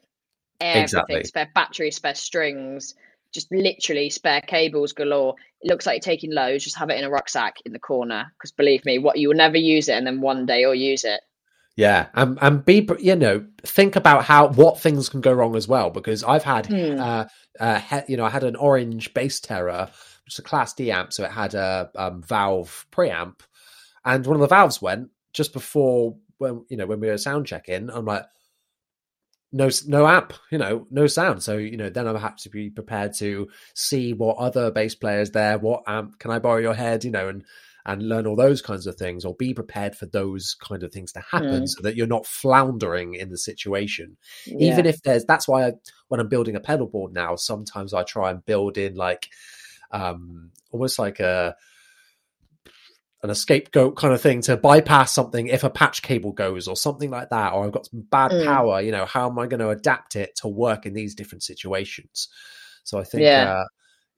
[0.62, 1.24] everything, Exactly.
[1.24, 2.96] spare batteries, spare strings,
[3.34, 5.36] just literally spare cables galore.
[5.62, 6.64] It looks like you're taking loads.
[6.64, 9.36] Just have it in a rucksack in the corner because believe me, what you will
[9.36, 11.20] never use it, and then one day you'll use it.
[11.76, 15.68] yeah and and be you know think about how what things can go wrong as
[15.68, 17.00] well because i've had Hmm.
[17.00, 17.26] uh,
[17.60, 19.88] uh he, you know i had an orange bass terror
[20.26, 23.42] which is a class d amp so it had a um, valve preamp
[24.06, 27.46] and one of the valves went just before when you know when we were sound
[27.46, 28.26] checking i'm like
[29.52, 31.42] no no amp you know no sound.
[31.42, 35.32] So you know then i have to be prepared to see what other bass players
[35.32, 37.44] there what amp can i borrow your head you know and
[37.86, 41.14] and learn all those kinds of things or be prepared for those kind of things
[41.14, 41.70] to happen Mm.
[41.70, 44.18] so that you're not floundering in the situation.
[44.46, 45.72] Even if there's that's why I,
[46.10, 49.30] when i'm building a pedal board now sometimes i try and build in like
[49.92, 51.56] um almost like a
[53.24, 57.10] an scapegoat kind of thing to bypass something if a patch cable goes or something
[57.10, 58.46] like that or i've got some bad Mm.
[58.46, 61.44] power you know how am i going to adapt it to work in these different
[61.44, 62.30] situations
[62.84, 63.52] so i think Yeah.
[63.52, 63.66] uh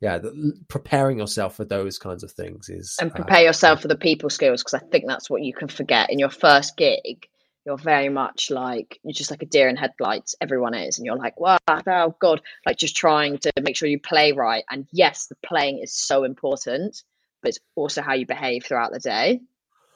[0.02, 3.88] yeah the, preparing yourself for those kinds of things is and uh, prepare yourself for
[3.88, 7.28] the people skills because I think that's what you can forget in your first gig.
[7.66, 10.36] You're very much like you're just like a deer in headlights.
[10.40, 14.00] Everyone is, and you're like, wow, oh god, like just trying to make sure you
[14.00, 14.64] play right.
[14.72, 17.04] And yes, the playing is so important,
[17.42, 19.40] but it's also how you behave throughout the day.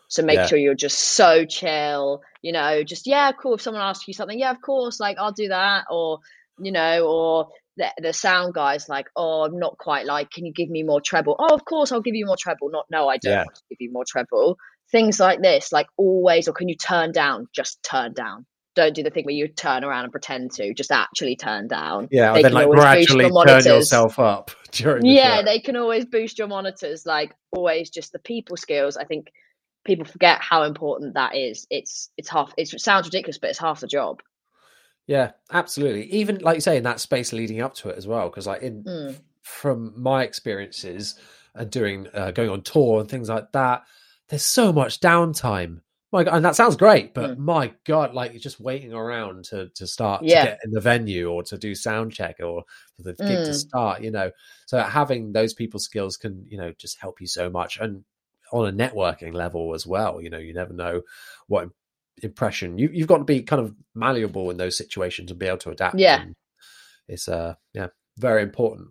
[0.07, 0.47] So make Yeah.
[0.47, 2.21] sure you're just so chill.
[2.41, 3.55] You know, just yeah, cool.
[3.55, 6.19] If someone asks you something, yeah, of course, like I'll do that, or
[6.59, 10.53] you know, or the, the sound guy's like, oh, I'm not quite like, can you
[10.53, 11.35] give me more treble?
[11.39, 12.69] Oh, of course, I'll give you more treble.
[12.69, 13.43] Not, no, I don't Yeah.
[13.43, 14.57] want to give you more treble.
[14.91, 17.47] Things like this, like always, or can you turn down?
[17.51, 18.45] Just turn down.
[18.75, 20.73] Don't do the thing where you turn around and pretend to.
[20.73, 22.07] Just actually turn down.
[22.11, 25.45] yeah They then like gradually your turn yourself up during the Yeah, show.
[25.45, 27.05] they can always boost your monitors.
[27.05, 28.97] Like always, just the people skills.
[28.97, 29.31] I think
[29.85, 31.67] people forget how important that is.
[31.69, 32.51] It's it's half.
[32.57, 34.21] It's, it sounds ridiculous, but it's half the job.
[35.05, 36.05] Yeah, absolutely.
[36.11, 38.61] Even like you say in that space leading up to it as well, because like
[38.61, 39.19] in Mm.
[39.41, 41.15] from my experiences
[41.53, 43.83] and doing uh, going on tour and things like that,
[44.29, 45.81] there's so much downtime.
[46.13, 47.37] My God, and that sounds great, but Mm.
[47.39, 50.41] my God, like you're just waiting around to to start Yeah.
[50.41, 52.63] to get in the venue or to do sound check or
[52.95, 53.55] for the gig to Mm.
[53.55, 54.01] start.
[54.03, 54.31] You know,
[54.67, 58.03] so having those people skills can you know just help you so much and
[58.51, 60.21] on a networking level as well.
[60.21, 61.01] You know, you never know
[61.47, 61.69] what
[62.21, 65.57] impression you you've got to be kind of malleable in those situations and be able
[65.57, 65.97] to adapt.
[65.97, 66.21] Yeah.
[66.21, 66.35] and
[67.07, 67.87] it's uh yeah
[68.19, 68.89] very important.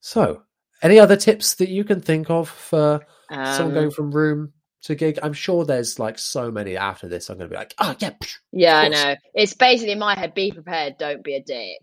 [0.00, 0.42] So,
[0.82, 4.52] any other tips that you can think of for someone going Um, from room
[4.84, 5.18] to gig?
[5.22, 7.28] I'm sure there's like so many after this.
[7.28, 8.10] I'm going to be like, oh yeah,
[8.52, 9.16] Yeah, I know.
[9.34, 11.80] It's basically in my head, be prepared, don't be a dick.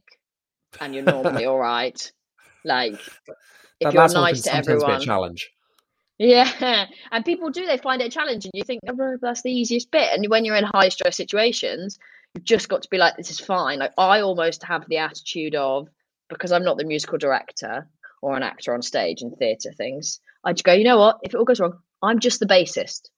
[0.79, 2.11] And you're normally all right.
[2.63, 3.25] Like if
[3.81, 5.01] that you're last one can nice to everyone.
[5.01, 5.51] challenge.
[6.17, 6.85] Yeah.
[7.11, 9.91] And people do, they find it a challenge and you think, oh, that's the easiest
[9.91, 10.13] bit.
[10.13, 11.97] And when you're in high stress situations,
[12.35, 13.79] you've just got to be like, this is fine.
[13.79, 15.89] Like I almost have the attitude of
[16.29, 17.87] because I'm not the musical director,
[18.21, 21.19] or an actor on stage in theatre things, I'd just go, you know what?
[21.23, 23.09] If it all goes wrong, I'm just the bassist.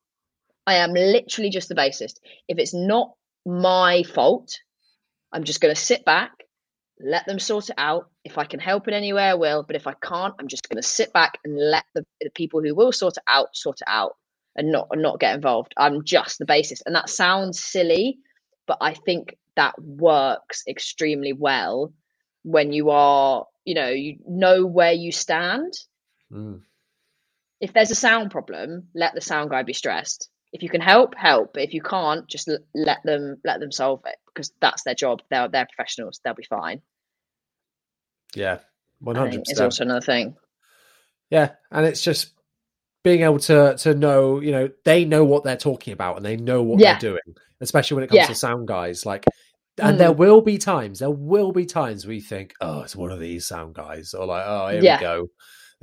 [0.66, 2.20] I am literally just the bassist.
[2.48, 3.14] If it's not
[3.46, 4.60] my fault,
[5.32, 6.32] I'm just going to sit back,
[7.00, 8.10] let them sort it out.
[8.24, 9.64] If I can help in any way, I will.
[9.64, 12.62] But if I can't, I'm just going to sit back and let the, the people
[12.62, 14.16] who will sort it out sort it out
[14.56, 15.74] and not and not get involved.
[15.78, 18.20] I'm just the bassist, and that sounds silly,
[18.68, 21.94] but I think that works extremely well
[22.44, 25.74] when you are, you know, you know where you stand.
[26.32, 26.62] Mm.
[27.64, 30.30] If there's a sound problem, let the sound guy be stressed.
[30.52, 31.54] If you can help, help.
[31.54, 35.22] But if you can't, just let them let them solve it because that's their job.
[35.30, 36.20] They're they're professionals.
[36.22, 36.82] They'll be fine.
[38.36, 38.60] Yeah,
[39.06, 39.64] hundred think Is percent.
[39.66, 40.36] also another thing.
[41.30, 42.34] Yeah, and it's just
[43.02, 46.36] being able to to know, you know, they know what they're talking about and they
[46.36, 47.00] know what Yeah.
[47.00, 48.28] they're doing, especially when it comes Yeah.
[48.28, 49.06] to sound guys.
[49.06, 49.26] Like,
[49.78, 50.18] and there mm.
[50.18, 53.74] will be times, there will be times we think, oh, it's one of these sound
[53.74, 54.98] guys, or like, oh, here Yeah.
[54.98, 55.28] we go,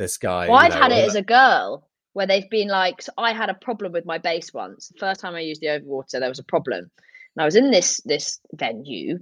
[0.01, 0.49] this guy.
[0.49, 3.51] Well, I've know, had it as a girl where they've been like, so I had
[3.51, 4.89] a problem with my bass once.
[4.89, 6.91] The first time I used the Overwater, there was a problem.
[7.37, 9.21] And I was in this this venue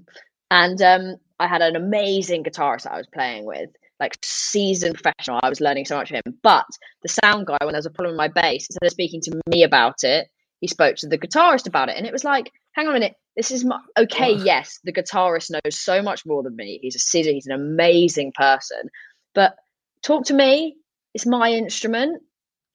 [0.51, 5.41] and um I had an amazing guitarist I was playing with, like seasoned professional.
[5.43, 6.39] I was learning so much from him.
[6.43, 6.67] But
[7.03, 9.41] the sound guy, when there was a problem with my bass, instead of speaking to
[9.49, 10.29] me about it,
[10.61, 11.97] he spoke to the guitarist about it.
[11.97, 15.51] And it was like, hang on a minute, this is my okay, yes, the guitarist
[15.51, 16.79] knows so much more than me.
[16.81, 18.89] He's a seasoned, he's an amazing person.
[19.35, 19.55] But
[20.03, 20.77] talk to me,
[21.15, 22.23] it's my instrument.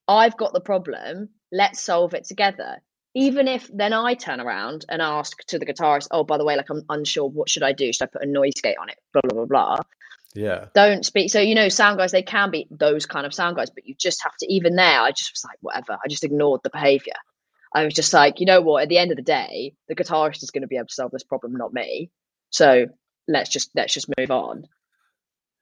[0.08, 1.30] I've got the problem.
[1.52, 2.78] Let's solve it together.
[3.16, 6.56] Even if then I turn around and ask to the guitarist, oh, by the way,
[6.56, 7.94] like I'm unsure, what should I do?
[7.94, 8.98] Should I put a noise gate on it?
[9.14, 9.78] Blah, blah, blah, blah.
[10.34, 11.30] yeah, Don't speak.
[11.30, 13.94] So, you know, sound guys, they can be those kind of sound guys, but you
[14.00, 15.94] just have to, even there, I just was like, whatever.
[16.04, 17.14] I just ignored the behavior.
[17.74, 18.84] I was just like, you know what?
[18.84, 21.12] At the end of the day, the guitarist is going to be able to solve
[21.12, 22.10] this problem, not me.
[22.50, 22.88] So
[23.28, 24.68] let's just let's just move on.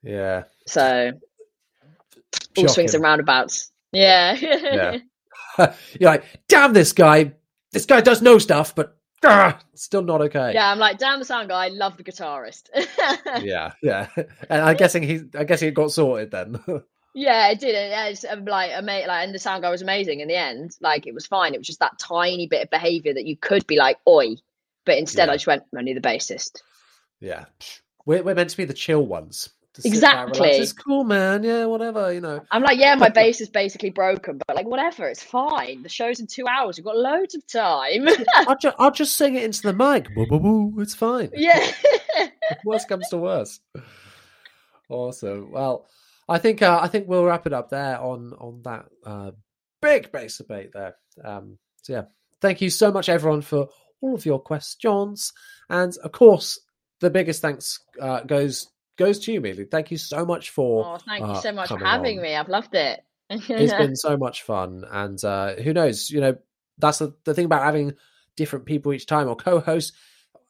[0.04, 1.12] yeah, So
[2.58, 3.72] all swings and roundabouts.
[3.92, 4.34] Yeah.
[4.40, 4.98] Yeah.
[6.00, 7.34] You're like, damn this guy.
[7.72, 10.54] This guy does know stuff, but ah, still not okay.
[10.54, 12.70] Yeah, I'm like, damn the sound guy, I love the guitarist.
[13.44, 14.08] yeah, yeah.
[14.50, 16.60] And I'm guessing he, I guess he got sorted then.
[17.14, 17.76] yeah, it did.
[17.76, 20.76] It's like, ama- like, and the sound guy was amazing in the end.
[20.82, 21.54] Like, it was fine.
[21.54, 24.36] It was just that tiny bit of behavior that you could be like, oi.
[24.86, 25.34] But instead, Yeah.
[25.34, 26.62] I just went, only the bassist.
[27.20, 27.46] yeah,
[28.06, 29.50] we're we're meant to be the chill ones.
[29.76, 29.94] Sit back.
[29.94, 30.50] Exactly.
[30.50, 31.44] It's cool, man.
[31.44, 32.12] Yeah, whatever.
[32.12, 32.42] You know.
[32.52, 35.84] I'm like, yeah, my bass is basically broken, but like, whatever, it's fine.
[35.84, 36.78] The show's in two hours.
[36.78, 38.08] We've got loads of time.
[38.36, 40.08] I'll, ju- I'll just sing it into the mic.
[40.82, 41.32] It's fine.
[41.34, 41.72] yeah.
[42.66, 43.62] worst comes to worst.
[44.90, 45.52] Awesome.
[45.52, 45.88] Well,
[46.28, 49.32] I think uh, I think we'll wrap it up there on on that uh,
[49.82, 50.96] big bass debate there.
[51.24, 52.04] Um, so yeah,
[52.42, 53.70] thank you so much everyone for
[54.02, 55.32] all of your questions,
[55.70, 56.60] and of course,
[57.00, 59.70] the biggest thanks uh, goes goes to you, Meelie.
[59.70, 60.86] Thank you so much for.
[60.86, 62.24] Oh, thank you uh, so much for having on.
[62.24, 62.36] me.
[62.36, 63.04] I've loved it.
[63.30, 66.10] It's been so much fun, and uh, who knows?
[66.10, 66.38] You know,
[66.78, 67.94] that's the, the thing about having
[68.36, 69.94] different people each time or co-hosts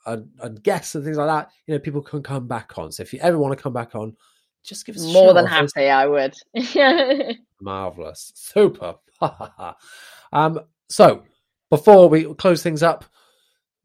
[0.05, 1.49] and, and guests and things like that.
[1.67, 2.91] You know, people can come back on.
[2.91, 4.15] So if you ever want to come back on,
[4.63, 5.89] just give us more than happy.
[5.89, 6.35] I would.
[7.61, 8.95] Marvelous, super.
[10.31, 10.59] um,
[10.89, 11.23] so
[11.69, 13.05] before we close things up,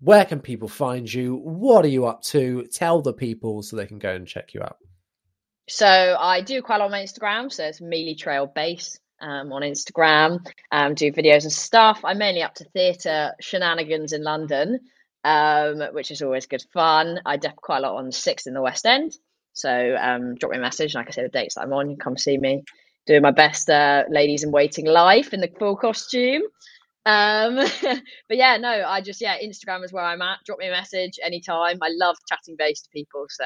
[0.00, 1.36] where can people find you?
[1.36, 2.66] What are you up to?
[2.72, 4.76] Tell the people so they can go and check you out.
[5.68, 7.52] So I do quite a lot on my Instagram.
[7.52, 10.46] So it's Meelie Traill Bass um, on Instagram.
[10.70, 12.00] Um, do videos and stuff.
[12.04, 14.80] I'm mainly up to theatre shenanigans in London,
[15.24, 17.20] um, which is always good fun.
[17.26, 19.16] I def quite a lot on Six in the West End.
[19.54, 20.94] So um, drop me a message.
[20.94, 22.62] Like I say, the dates that I'm on, come see me.
[23.06, 26.42] Doing my best uh, ladies in waiting life in the full costume.
[27.06, 27.54] Um,
[28.28, 30.40] but yeah, no, I just yeah, Instagram is where I'm at.
[30.44, 31.78] Drop me a message anytime.
[31.80, 33.44] I love chatting bass to people, so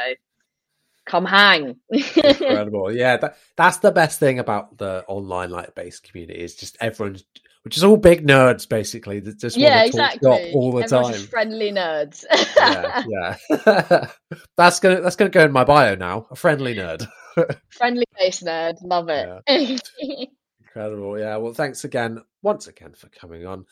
[1.06, 1.76] come hang.
[1.90, 2.90] Incredible.
[2.90, 7.24] Yeah, that, that's the best thing about the online like bass community is just everyone's,
[7.62, 10.52] which is all big nerds basically that just yeah, want to talk exactly.
[10.54, 11.26] all the Everyone's time.
[11.26, 12.24] friendly nerds.
[12.56, 14.06] yeah, yeah.
[14.56, 16.26] that's gonna that's gonna go in my bio now.
[16.30, 17.06] A friendly nerd.
[17.68, 18.76] friendly bass nerd.
[18.82, 20.30] Love it.
[20.74, 21.18] Incredible.
[21.18, 21.36] Yeah.
[21.36, 23.66] Well, thanks again, once again, for coming on.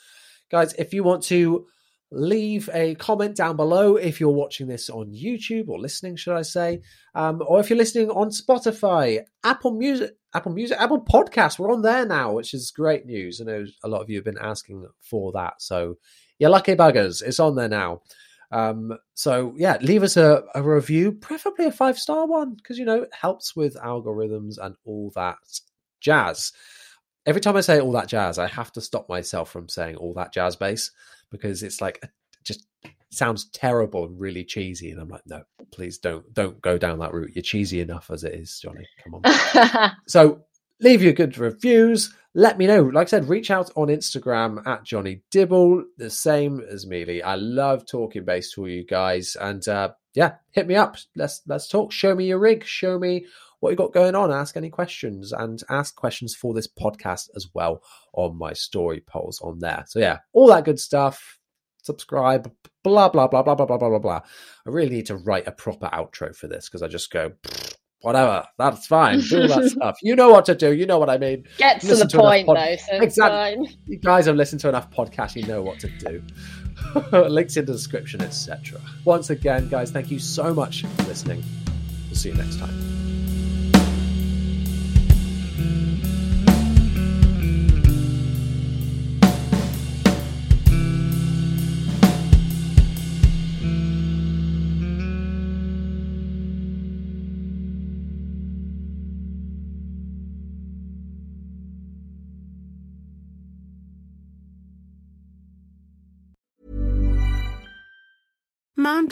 [0.50, 1.66] Guys, if you want to
[2.10, 6.42] leave a comment down below if you're watching this on YouTube or listening, should I
[6.42, 6.80] say,
[7.14, 11.82] um, or if you're listening on Spotify, Apple Music, Apple Music, Apple Podcasts, we're on
[11.82, 13.40] there now, which is great news.
[13.40, 15.60] I know a lot of you have been asking for that.
[15.60, 15.96] So,
[16.38, 17.22] you're lucky buggers.
[17.22, 18.02] It's on there now.
[18.50, 22.84] Um, so yeah, leave us a, a review, preferably a five star one, because you
[22.84, 25.36] know it helps with algorithms and all that
[26.00, 26.52] jazz.
[27.28, 30.14] Every time I say all that jazz, I have to stop myself from saying all
[30.14, 30.92] that jazz bass
[31.30, 32.02] because it's like
[32.42, 32.66] just
[33.10, 34.90] sounds terrible and really cheesy.
[34.90, 37.32] And I'm like, no, please don't don't go down that route.
[37.34, 38.88] You're cheesy enough as it is, Jonny.
[39.04, 39.90] Come on.
[40.06, 40.40] so
[40.80, 42.14] leave your good reviews.
[42.32, 42.84] Let me know.
[42.84, 47.22] Like I said, reach out on Instagram at Jonny Dibble, the same as Meelie.
[47.22, 49.36] I love talking bass to you guys.
[49.38, 50.96] And uh, yeah, hit me up.
[51.14, 51.92] Let's let's talk.
[51.92, 52.64] Show me your rig.
[52.64, 53.26] Show me
[53.60, 54.30] what you got going on.
[54.30, 57.82] Ask any questions and ask questions for this podcast as well
[58.12, 59.84] on my story polls on there.
[59.88, 61.38] So yeah, all that good stuff.
[61.82, 62.52] Subscribe,
[62.84, 63.98] blah blah blah blah blah blah blah blah.
[63.98, 64.20] blah.
[64.66, 67.32] I really need to write a proper outro for this because I just go
[68.00, 68.44] whatever.
[68.58, 69.20] That's fine.
[69.20, 69.98] Do all that stuff.
[70.02, 70.72] You know what to do.
[70.72, 71.44] You know what I mean.
[71.56, 72.76] Get to the point, pod- though.
[72.76, 73.66] So exactly.
[73.66, 73.76] Fine.
[73.86, 75.36] You guys have listened to enough podcasts.
[75.36, 76.22] You know what to do.
[77.28, 78.80] Links in the description, etc.
[79.04, 81.42] Once again, guys, thank you so much for listening.
[82.06, 82.97] We'll see you next time.